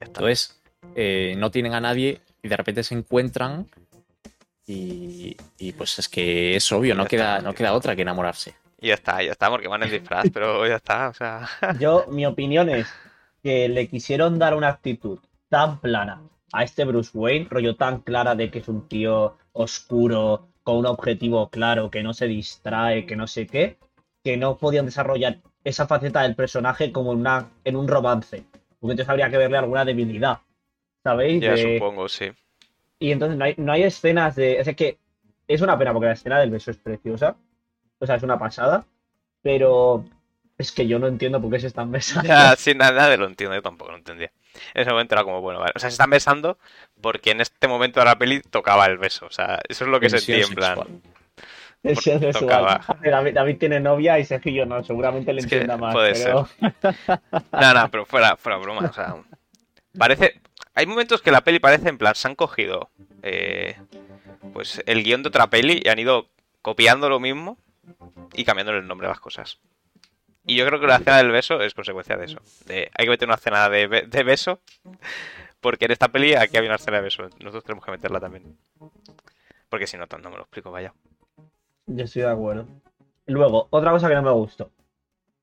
[0.00, 0.60] entonces,
[0.94, 3.66] eh, no tienen a nadie y de repente se encuentran
[4.66, 8.54] y, y pues es que es obvio, no queda, no queda otra que enamorarse.
[8.78, 11.48] Y ya está, ya está, porque van en disfraz, pero ya está, o sea.
[11.72, 13.00] Yo, mi opinión es
[13.42, 15.18] que le quisieron dar una actitud
[15.48, 16.22] tan plana
[16.52, 20.86] a este Bruce Wayne, rollo tan clara de que es un tío oscuro, con un
[20.86, 23.78] objetivo claro, que no se distrae, que no sé qué,
[24.24, 28.44] que no podían desarrollar esa faceta del personaje como en, una, en un romance.
[28.80, 30.40] Porque entonces habría que verle alguna debilidad.
[31.04, 31.40] ¿Sabéis?
[31.40, 32.32] Ya De- supongo, sí.
[32.98, 34.58] Y entonces no hay, no hay escenas de.
[34.60, 34.98] Es que
[35.46, 37.36] es una pena porque la escena del beso es preciosa.
[37.98, 38.84] O sea, es una pasada.
[39.42, 40.04] Pero
[40.58, 42.28] es que yo no entiendo por qué se están besando.
[42.28, 44.32] Ya, sí, nada, nadie lo entiende, yo tampoco lo entendía.
[44.74, 45.72] En ese momento era como, bueno, vale.
[45.76, 46.58] O sea, se están besando
[47.00, 49.26] porque en este momento de la peli tocaba el beso.
[49.26, 51.02] O sea, eso es lo que sentí en plan.
[51.84, 52.80] sexual.
[53.02, 55.94] David, David tiene novia y Sergio no, seguramente le Es que entienda más.
[55.94, 56.48] puede pero...
[57.52, 58.88] No, no, pero fuera, fuera broma.
[58.88, 59.16] O sea,
[59.98, 60.40] parece.
[60.74, 62.90] Hay momentos que la peli parece en plan, se han cogido
[63.22, 63.76] eh,
[64.52, 66.28] pues el guion de otra peli y han ido
[66.60, 67.56] copiando lo mismo
[68.36, 69.58] y cambiándole el nombre a las cosas.
[70.44, 72.38] Y yo creo que la escena del beso es consecuencia de eso.
[72.68, 74.60] Hay que meter una escena de, be- de beso
[75.60, 77.24] porque en esta peli aquí había una escena de beso.
[77.40, 78.56] Nosotros tenemos que meterla también.
[79.68, 80.94] Porque si no, no me lo explico, vaya.
[81.86, 82.66] Yo estoy de acuerdo.
[83.26, 84.70] Luego, otra cosa que no me gustó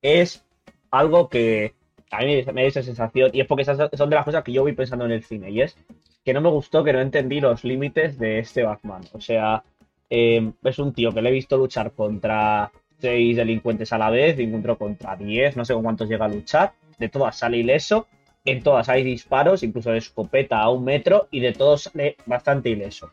[0.00, 0.42] es
[0.90, 1.74] algo que
[2.10, 4.52] a mí me dio esa sensación y es porque esas son de las cosas que
[4.52, 5.76] yo voy pensando en el cine y es
[6.24, 9.02] que no me gustó que no entendí los límites de este Batman.
[9.12, 9.64] O sea,
[10.08, 14.38] eh, es un tío que le he visto luchar contra seis delincuentes a la vez,
[14.38, 18.06] encuentro contra 10, no sé con cuántos llega a luchar, de todas sale ileso,
[18.44, 22.70] en todas hay disparos, incluso de escopeta a un metro, y de todos sale bastante
[22.70, 23.10] ileso.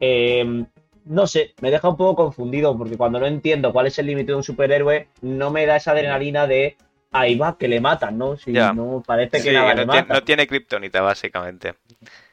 [0.00, 0.64] Eh,
[1.06, 4.32] no sé, me deja un poco confundido, porque cuando no entiendo cuál es el límite
[4.32, 6.76] de un superhéroe, no me da esa adrenalina de
[7.12, 8.36] ahí va, que le matan, ¿no?
[8.36, 10.14] Si no parece que Sí, nada no, le tiene, mata.
[10.14, 11.74] no tiene kriptonita, básicamente.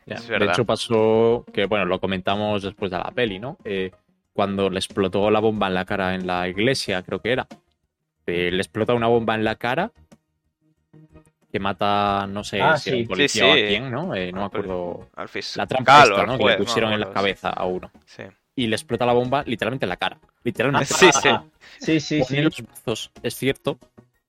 [0.06, 3.58] Es de hecho pasó que, bueno, lo comentamos después de la peli, ¿no?
[3.64, 3.92] Eh,
[4.34, 7.48] cuando le explotó la bomba en la cara en la iglesia, creo que era.
[8.26, 9.92] Eh, le explota una bomba en la cara
[11.52, 13.02] que mata, no sé Ah, si sí.
[13.02, 14.16] un policía Sí, o a quién, ¿no?
[14.16, 15.08] Eh, no me Ah, acuerdo.
[15.16, 16.38] Al La trampa esta, ¿no?
[16.38, 17.92] que le pusieron no, en la no, cabeza a uno.
[18.06, 18.24] Sí.
[18.56, 20.18] Y le explota la bomba literalmente en la cara.
[20.44, 20.88] Literalmente.
[20.94, 21.30] Sí, sí.
[21.80, 22.42] Sí, sí, Pone sí.
[22.42, 23.78] los brazos, es cierto.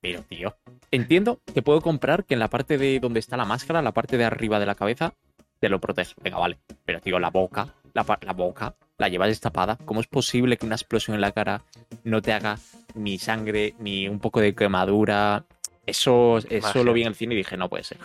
[0.01, 0.55] Pero, tío,
[0.91, 4.19] entiendo que puedo comprar que en la parte de donde está la máscara, la parte
[4.19, 5.15] de arriba de la cabeza,
[5.61, 6.15] te lo protege.
[6.23, 6.59] Venga, vale.
[6.85, 9.77] Pero, tío, la boca, la, la boca, la llevas destapada.
[9.85, 11.63] ¿Cómo es posible que una explosión en la cara
[12.05, 12.59] no te haga
[12.95, 15.45] ni sangre, ni un poco de quemadura?
[15.87, 17.99] Eso, eso lo vi en el cine y dije, no puede ser.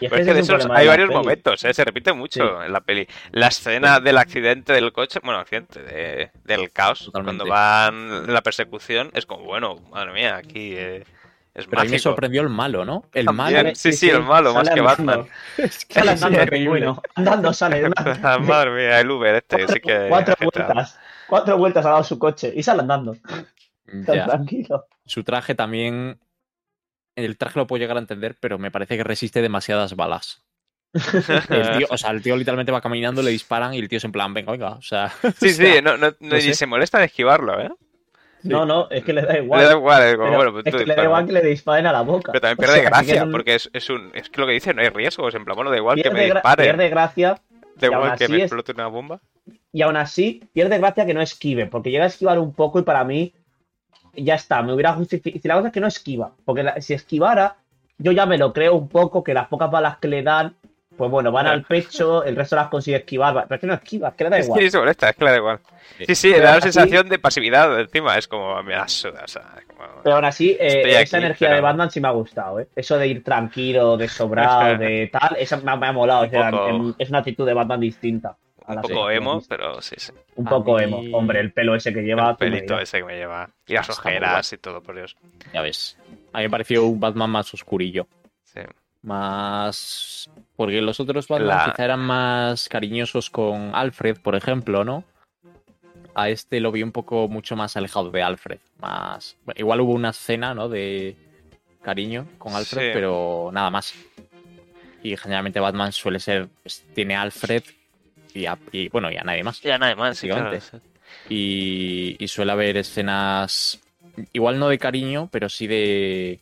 [0.00, 1.18] Y Pero es es que de esos hay de varios peli.
[1.20, 1.72] momentos, ¿eh?
[1.72, 2.64] se repite mucho Sí.
[2.66, 3.06] en la peli.
[3.30, 7.44] La escena del accidente del coche, bueno, accidente, de- del caos, Totalmente.
[7.46, 11.04] cuando van la persecución, es como, bueno, madre mía, aquí eh,
[11.60, 13.04] es Pero a mí me sorprendió el malo, ¿no?
[13.12, 13.52] El También.
[13.64, 13.70] malo.
[13.74, 14.84] Sí, sí, el malo, más que andando.
[14.84, 15.28] Batman.
[15.58, 17.02] Es que Sale andando pingüino.
[17.14, 17.88] Andando sale.
[18.40, 20.06] Madre mía, el Uber este, cuatro, sí que...
[20.08, 20.64] cuatro agita.
[20.66, 20.98] vueltas.
[21.28, 23.16] Cuatro vueltas ha dado su coche y sale andando.
[24.06, 24.86] Tan tranquilo.
[25.06, 26.18] Su traje también.
[27.16, 30.44] El traje lo puedo llegar a entender, pero me parece que resiste demasiadas balas.
[31.50, 34.04] El tío, o sea, el tío literalmente va caminando, le disparan y el tío es
[34.04, 34.70] en plan, venga, venga.
[34.72, 36.54] O sea, Sí, o sea, sí, no, no, no- no ni sé.
[36.54, 37.70] se molesta en esquivarlo, ¿eh?
[38.42, 39.64] No, no, es que le da Le igual.
[39.64, 41.42] da igual, es como, Pero bueno, pues es tú que le da igual que le
[41.42, 42.32] disparen a la boca.
[42.32, 44.10] Pero también O pierde sea, gracia, porque es, es un...
[44.14, 46.24] Es que lo que dice, no hay riesgos, en plan, bueno, da igual que me
[46.24, 47.40] disparen, pierde gracia
[47.76, 49.20] da igual que me es- explote una bomba.
[49.72, 52.82] y aún así pierde gracia que no esquive, porque llega a esquivar un poco y
[52.82, 53.32] para mí
[54.14, 55.40] ya está, me hubiera justificado.
[55.40, 57.56] Si la cosa es que no esquiva, porque la- si esquivara,
[57.98, 60.56] yo ya me lo creo un poco que las pocas balas que le dan,
[61.00, 64.08] pues bueno, van al pecho, el resto las consigue esquivar, pero es que no esquiva,
[64.08, 64.58] es que le da igual.
[64.58, 65.58] que ni se molesta, es que le da igual.
[65.96, 66.04] Sí.
[66.08, 69.28] Sí, sí, Pero da la sensación de pasividad encima, es como, me la suda, o
[69.28, 69.80] sea, es como...
[70.04, 72.68] Pero aún así, eh, esa aquí, energía pero- de Batman sí me ha gustado, ¿eh?
[72.76, 76.26] Eso de ir tranquilo, de sobrado, de tal, esa me ha, me ha molado.
[76.26, 78.36] o sea, poco- en- es una actitud de Batman distinta.
[78.68, 80.12] Un poco emo, pero sí, sí.
[80.36, 81.00] Un A poco mí- emo.
[81.16, 82.30] Hombre, el pelo ese que lleva.
[82.30, 83.48] el pelito ese que me lleva.
[83.66, 85.16] Y las Está ojeras y todo, por Dios.
[85.52, 85.96] ya ves.
[86.32, 88.06] A mí me pareció un Batman más oscurillo.
[88.44, 88.60] Sí.
[89.02, 90.30] Más.
[90.56, 95.04] Porque los otros Batman La- quizá eran más cariñosos con Alfred, por ejemplo, ¿no?
[96.14, 98.58] A este lo vi un poco mucho más alejado de Alfred.
[98.80, 99.36] Más.
[99.44, 100.68] bueno, igual hubo una escena, ¿no?
[100.68, 101.16] De
[101.82, 102.90] cariño con Alfred, Sí.
[102.92, 103.94] pero nada más.
[105.02, 106.48] Y generalmente Batman suele ser.
[106.62, 107.62] pues, tiene a Alfred
[108.34, 109.60] y, a- y, bueno, y a nadie más.
[109.62, 110.58] Ya nada más, sí, claro.
[111.28, 113.80] Y, y suele haber escenas,
[114.32, 116.40] igual no de cariño, pero sí de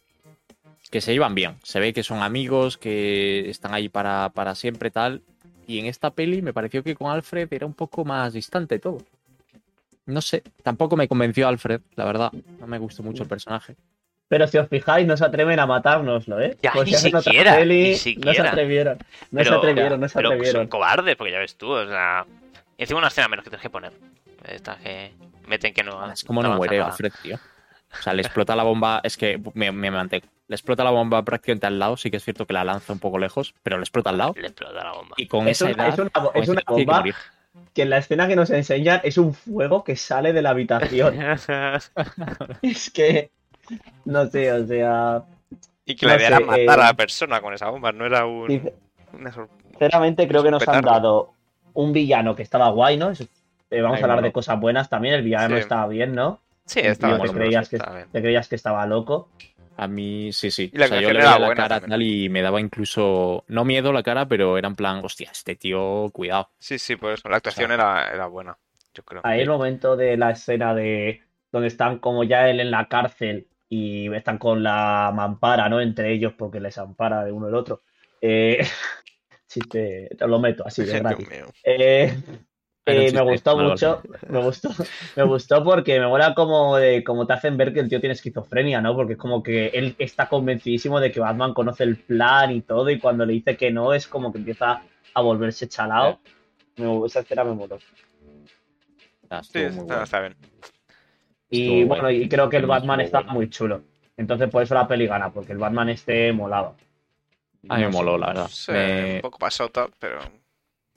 [0.90, 1.56] que se llevan bien.
[1.62, 5.22] Se ve que son amigos, que están ahí para, para siempre tal.
[5.66, 8.98] Y en esta peli me pareció que con Alfred era un poco más distante todo.
[10.06, 12.32] No sé, tampoco me convenció Alfred, la verdad.
[12.58, 13.76] No me gustó mucho el personaje.
[14.28, 16.56] Pero si os fijáis, no se atreven a matárnoslo, ¿eh?
[16.62, 18.98] Ya, Pues ni si siquiera, peli, ni No se atrevieron.
[19.30, 20.66] No se atrevieron, no se Pero son atrevieron.
[20.68, 22.26] cobardes, porque ya ves tú, o sea...
[22.76, 23.92] Y encima una escena menos que tienes que poner.
[24.46, 25.12] Esta que
[25.46, 26.10] meten que no...
[26.12, 26.90] Es como no muere nada.
[26.90, 27.36] Alfred, tío.
[27.36, 30.26] O sea, le explota la bomba, es que me, me mantengo.
[30.48, 32.98] Le explota la bomba prácticamente al lado, sí que es cierto que la lanza un
[32.98, 34.34] poco lejos, pero le explota al lado.
[34.36, 35.14] Le explota la bomba.
[35.18, 35.88] Y con Es esa una- edad.
[35.94, 37.14] es una bo- con es esa una edad tiene que bomba.
[37.74, 41.14] Que en la escena que nos enseñan es un fuego que sale de la habitación.
[42.62, 43.30] es que.
[44.04, 45.22] No sé, o sea.
[45.84, 47.92] y que la No idea sé, era matar eh, a la persona con esa bomba,
[47.92, 48.48] no era un...
[48.48, 48.74] sincer-
[49.12, 51.32] una sor- Sinceramente, creo que nos han dado
[51.74, 53.10] un villano que estaba guay, ¿no?
[53.10, 53.24] Eso-
[53.70, 55.14] eh, vamos Ay, a hablar de cosas buenas también.
[55.14, 55.60] El villano Sí.
[55.60, 56.40] estaba bien, ¿no?
[56.64, 58.08] Sí, estaba bien, creías que- estaba bien.
[58.10, 59.28] Te creías que estaba loco.
[59.78, 60.70] A mí sí, sí.
[60.74, 61.90] Y la o sea, yo le veía la cara también.
[61.90, 65.54] tal y me daba incluso, no miedo la cara, pero era en plan, hostia, este
[65.54, 66.50] tío, cuidado.
[66.58, 67.28] Sí, sí, por eso.
[67.28, 68.58] La actuación O era, era buena,
[68.92, 69.20] yo creo.
[69.24, 71.22] Ahí el momento de la escena de
[71.52, 75.80] donde están como ya él en la cárcel y están con la mampara, ¿no?
[75.80, 77.82] Entre ellos porque les ampara de uno el otro.
[78.20, 78.58] Eh,
[79.46, 81.28] chiste, te lo meto así de gratis.
[81.30, 81.46] mío.
[82.90, 84.70] Eh, me gustó mucho, me gustó,
[85.16, 88.14] me gustó porque me mola como, de, como te hacen ver que el tío tiene
[88.14, 88.94] esquizofrenia, ¿no?
[88.94, 92.88] Porque es como que él está convencidísimo de que Batman conoce el plan y todo,
[92.90, 94.82] y cuando le dice que no, es como que empieza
[95.14, 96.20] a volverse chalado.
[96.76, 97.78] Me- esa escena me moló.
[99.30, 100.02] Ah, Sí, está, bueno.
[100.02, 100.36] está bien.
[101.50, 102.22] Y Estuvo bueno, guay.
[102.22, 103.32] y creo que el Batman está bueno.
[103.34, 103.82] muy chulo.
[104.16, 106.74] Entonces por eso la peli gana, porque el Batman este molaba.
[107.68, 108.48] A mí me moló, la verdad.
[108.48, 110.18] Sí, Me- Un poco pasota, pero...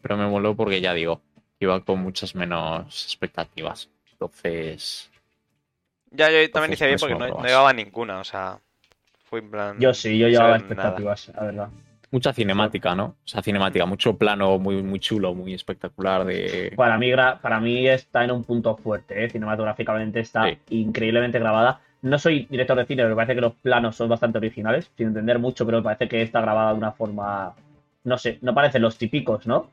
[0.01, 1.21] Pero me moló porque ya digo,
[1.65, 3.89] iba con muchas menos expectativas.
[4.11, 5.09] Entonces,
[6.11, 8.59] Ya, yo también hice bien porque no, llevaba ninguna, o sea,
[9.25, 9.79] fue en plan...
[9.79, 10.59] Yo sí, yo llevaba nada.
[10.59, 11.69] expectativas, la verdad.
[12.11, 13.05] mucha cinemática, ¿no?
[13.05, 16.73] O sea, cinemática, mucho plano muy, muy chulo, muy espectacular de...
[16.75, 19.29] Para mí, para mí está en un punto fuerte, ¿eh?
[19.29, 20.57] cinematográficamente está Sí.
[20.71, 21.79] increíblemente grabada.
[22.01, 25.07] No soy director de cine, pero me parece que los planos son bastante originales, sin
[25.07, 27.53] entender mucho, pero me parece que está grabada de una forma,
[28.03, 29.69] no sé, no parecen los típicos, ¿no?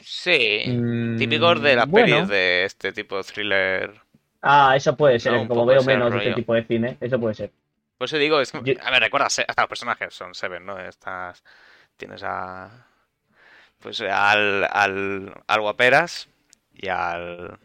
[0.00, 4.00] Sí, Mm, típicos de las bueno, pelis de este tipo de thriller.
[4.40, 6.28] Ah, eso puede ser, No, como veo menos de rollo.
[6.30, 7.50] este tipo de cine, eso puede ser.
[7.98, 8.60] Por eso digo, es que...
[8.62, 10.78] Yo- A ver, recuerda, hasta los personajes son Seven, ¿no?
[10.78, 11.42] Estás...
[11.96, 12.86] Tienes a...
[13.80, 16.28] Pues al, al, al Guaperas
[16.74, 17.58] y al...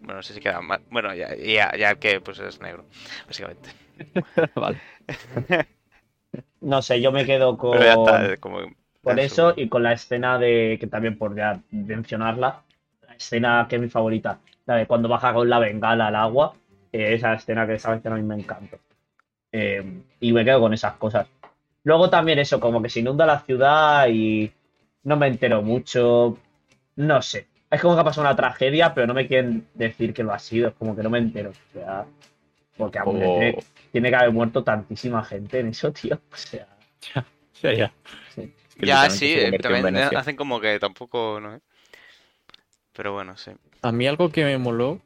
[0.00, 0.80] Bueno, no sé si queda más...
[0.90, 1.34] Bueno, ya,
[1.76, 2.84] ya, que pues es negro,
[3.26, 3.70] básicamente.
[4.54, 4.80] vale.
[6.60, 8.60] No sé, yo me quedo con, Pero ya está, es como...
[9.08, 9.54] con eso.
[9.56, 12.62] y con la escena de, que también por ya mencionarla,
[13.06, 16.54] la escena que es mi favorita, la de cuando baja con la bengala al agua,
[16.92, 18.76] eh, esa escena que sabes que a mí me encanta.
[19.52, 21.26] Eh, y me quedo con esas cosas.
[21.84, 24.52] Luego también eso, como que se inunda la ciudad y
[25.04, 26.38] no me entero mucho,
[26.96, 27.46] no sé.
[27.70, 30.38] Es como que ha pasado una tragedia, pero no me quieren decir que lo ha
[30.38, 31.50] sido, es como que no me entero.
[31.50, 32.04] O sea,
[32.76, 33.58] porque a mí me O- tiene,
[33.92, 36.16] tiene que haber muerto tantísima gente en eso, tío.
[36.32, 36.66] O sea,
[37.62, 37.92] Ya, ya.
[38.34, 38.52] Sí.
[38.86, 41.60] Ya, sí, se convirtió en también hacen como que tampoco, ¿no?
[42.92, 43.52] Pero bueno, sí.
[43.82, 45.00] A mí algo que me moló,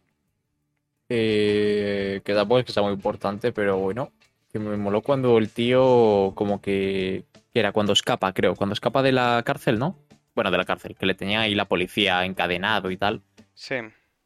[1.08, 4.12] eh, que tampoco es que sea muy importante, pero bueno,
[4.50, 9.02] que me moló cuando el tío como que, que era cuando escapa, creo, cuando escapa
[9.02, 9.98] de la cárcel, ¿no?
[10.34, 13.20] Bueno, de la cárcel, que le tenía ahí la policía encadenado y tal,
[13.54, 13.76] Sí.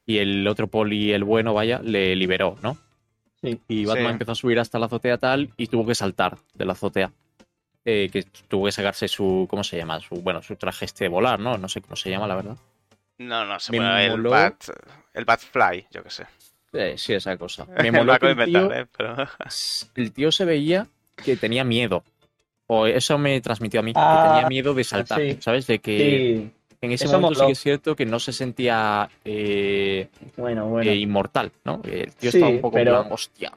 [0.07, 2.77] y el otro poli, el bueno, vaya, le liberó, ¿no?
[3.43, 3.61] sí.
[3.69, 4.13] Y Batman Sí.
[4.13, 7.13] empezó a subir hasta la azotea tal y tuvo que saltar de la azotea.
[7.89, 10.01] Eh, que tuvo que sacarse su, ¿cómo se llama?
[10.01, 11.57] Su, bueno, su traje este de volar, ¿no?
[11.57, 12.57] No sé cómo se llama, la verdad.
[13.19, 14.65] No, no sé, Me el Bat...
[15.15, 16.27] El Batfly, yo qué sé.
[16.73, 17.65] Eh, sí, esa cosa.
[17.83, 18.87] Me moló que el tío- ¿eh?
[18.97, 19.15] Pero...
[19.95, 20.87] el tío se veía
[21.25, 22.03] que tenía miedo.
[22.67, 25.39] O eso me transmitió a mí, Ah, que tenía miedo de saltar, sí.
[25.41, 25.69] ¿sabes?
[25.69, 29.09] De que Sí, en ese eso momento sí que es cierto que no se sentía
[29.25, 30.91] eh, bueno, bueno.
[30.91, 31.81] eh, inmortal, ¿no?
[31.85, 33.53] El tío Sí, estaba un poco en pero- plan, hostia.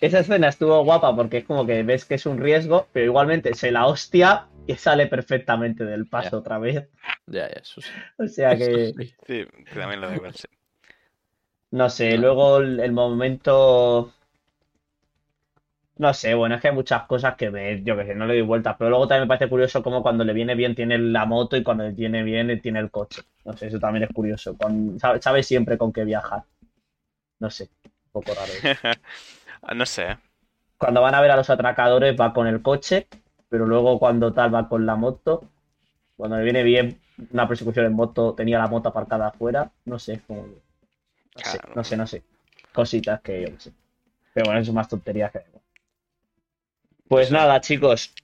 [0.00, 3.54] Esa escena estuvo guapa porque es como que ves que es un riesgo, pero igualmente
[3.54, 6.88] se la hostia y sale perfectamente del paso otra vez.
[7.26, 7.90] Ya, ya, eso sí.
[8.18, 8.92] O sea que,
[9.26, 9.46] sí.
[9.72, 10.46] También lo igual, sí.
[11.70, 14.12] no sé, luego el, el momento...
[15.98, 18.34] No sé, bueno, es que hay muchas cosas que me, yo que sé, no le
[18.34, 21.24] doy vueltas, pero luego también me parece curioso como cuando le viene bien tiene la
[21.24, 23.22] moto y cuando le viene bien tiene el coche.
[23.46, 24.58] No sé, eso también es curioso.
[24.58, 26.44] Cuando, sabe, sabe siempre con qué viajar.
[27.38, 28.52] No sé, un poco raro.
[29.68, 30.16] Ah, no sé,
[30.78, 33.06] cuando van a ver a los atracadores va con el coche,
[33.48, 35.50] pero luego cuando tal va con la moto.
[36.16, 37.00] Cuando le viene bien
[37.30, 39.70] una persecución en moto, tenía la moto aparcada afuera.
[39.84, 42.22] No sé, como no sé, no sé, no sé.
[42.72, 43.72] Cositas que yo no sé.
[44.32, 45.40] Pero bueno, eso es más tonterías que.
[47.08, 48.14] Pues nada, chicos.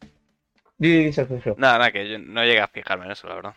[0.79, 3.55] Nada, nada, que yo no llegué a fijarme en eso, la verdad.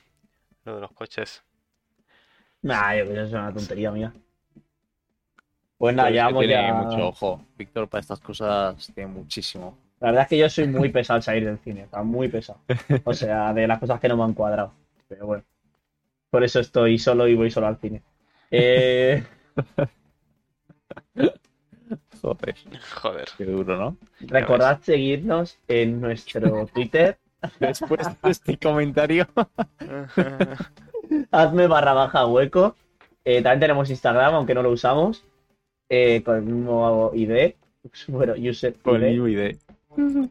[0.64, 1.44] Lo de los coches.
[2.62, 4.14] Nah, yo creo que eso es una tontería mía.
[5.86, 6.10] Pues nada,
[6.40, 6.74] tiene ya.
[6.74, 7.46] mucho ojo.
[7.56, 9.78] Víctor para estas cosas tiene muchísimo.
[10.00, 12.60] La verdad es que yo soy muy pesado al salir del cine, está muy pesado.
[13.04, 14.74] O sea, de las cosas que no me han cuadrado.
[15.08, 15.44] Pero bueno.
[16.32, 18.02] Por eso estoy solo y voy solo al cine.
[18.50, 19.24] Eh,
[22.20, 22.56] Joder,
[22.96, 23.28] Joder.
[23.38, 23.98] qué duro, ¿no?
[24.22, 27.20] recordad seguirnos en nuestro Twitter.
[27.60, 29.28] Después de este comentario.
[31.32, 32.76] Hazme barra baja hueco.
[33.24, 35.24] Eh, también tenemos Instagram, aunque no lo usamos.
[35.90, 37.54] Eh, con el mismo ID.
[38.08, 39.04] Bueno, user Con ID.
[39.04, 39.56] el mismo idea.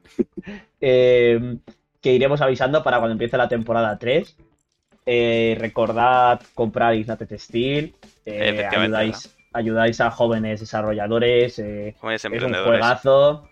[0.81, 1.57] eh,
[2.01, 4.37] que iremos avisando para cuando empiece la temporada 3.
[5.07, 7.95] Eh, recordad comprar Ignate Textil.
[8.27, 11.59] eh, ayudáis, ayudáis a jóvenes desarrolladores.
[11.59, 12.81] eh, Jóvenes es un emprendedores.
[12.81, 13.49] juegazo.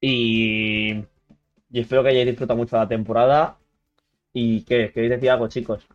[0.00, 0.92] Y,
[1.70, 3.58] y espero que hayáis disfrutado mucho la temporada.
[4.32, 4.90] ¿Y qué?
[4.92, 5.86] ¿Queréis decir algo, chicos?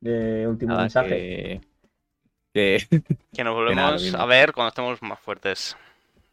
[0.00, 1.08] De último Nada, mensaje.
[1.08, 1.60] que,
[2.58, 2.88] que
[3.34, 4.18] Que nos nada, volvemos mismo.
[4.18, 5.76] a ver cuando estemos más fuertes.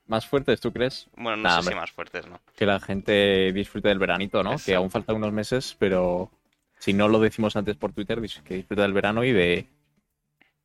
[0.07, 1.07] más fuertes, ¿tú crees?
[1.15, 1.73] Bueno, no Nah, sé hombre.
[1.73, 2.39] si más fuertes, ¿no?
[2.55, 4.53] Que la gente disfrute del veranito, ¿no?
[4.53, 4.65] Eso.
[4.65, 6.29] Que aún faltan unos meses, pero
[6.79, 9.67] si no lo decimos antes por Twitter, que disfrute del verano y de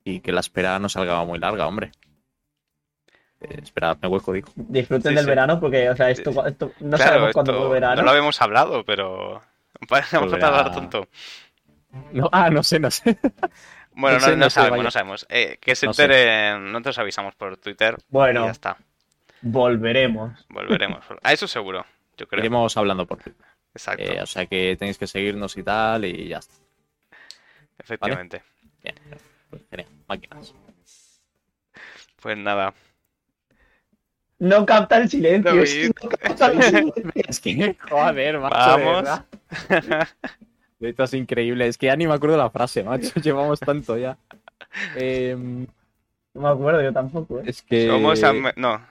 [0.03, 1.91] y que la espera no salga muy larga, hombre.
[3.39, 4.49] Eh, esperadme hueco, digo.
[4.55, 5.29] Disfruten Sí, del sí.
[5.29, 7.95] verano porque, o sea, esto, esto no Claro, sabemos cuándo fue verano.
[7.97, 9.41] no lo habíamos hablado, pero...
[9.89, 10.39] Vamos a Volverá.
[10.39, 11.07] tardar tanto.
[12.13, 13.17] No, ah, no sé, no sé.
[13.93, 15.25] Bueno, No no, no no sabemos, no sabemos.
[15.29, 16.55] Eh, que se No sé.
[16.59, 18.77] nosotros avisamos por Twitter y Bueno, ya está.
[19.41, 20.45] volveremos.
[20.49, 21.03] Volveremos.
[21.21, 21.85] A eso seguro,
[22.17, 22.39] yo creo.
[22.41, 23.45] Iremos hablando por Twitter.
[23.73, 24.03] Exacto.
[24.03, 26.53] Eh, o sea que tenéis que seguirnos y tal, y ya está.
[27.79, 28.43] Efectivamente.
[28.83, 28.95] Bien,
[29.49, 30.53] pues genial, máquinas.
[32.21, 32.73] Pues nada.
[34.39, 35.51] No capta el silencio.
[35.51, 35.63] David.
[35.63, 37.03] es que no capta el silencio.
[37.15, 38.55] Es que, joder, macho.
[38.55, 39.21] Vamos.
[40.81, 41.67] Esto es increíble.
[41.67, 43.11] Es que ya ni me acuerdo la frase, macho.
[43.21, 44.17] Llevamos tanto ya.
[44.95, 45.65] Em,
[46.33, 47.43] No me acuerdo, yo tampoco, ¿eh?
[47.45, 47.87] es que.
[47.87, 48.81] Somos Ame- No.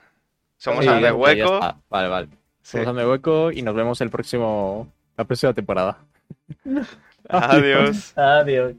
[0.57, 1.59] Somos Sí, Ame Hueco.
[1.89, 2.27] Vale, vale.
[2.61, 2.77] Sí.
[2.77, 4.91] Somos Ame Hueco y nos vemos el próximo.
[5.17, 5.97] La próxima temporada.
[7.29, 8.17] Adiós.
[8.17, 8.73] Adiós.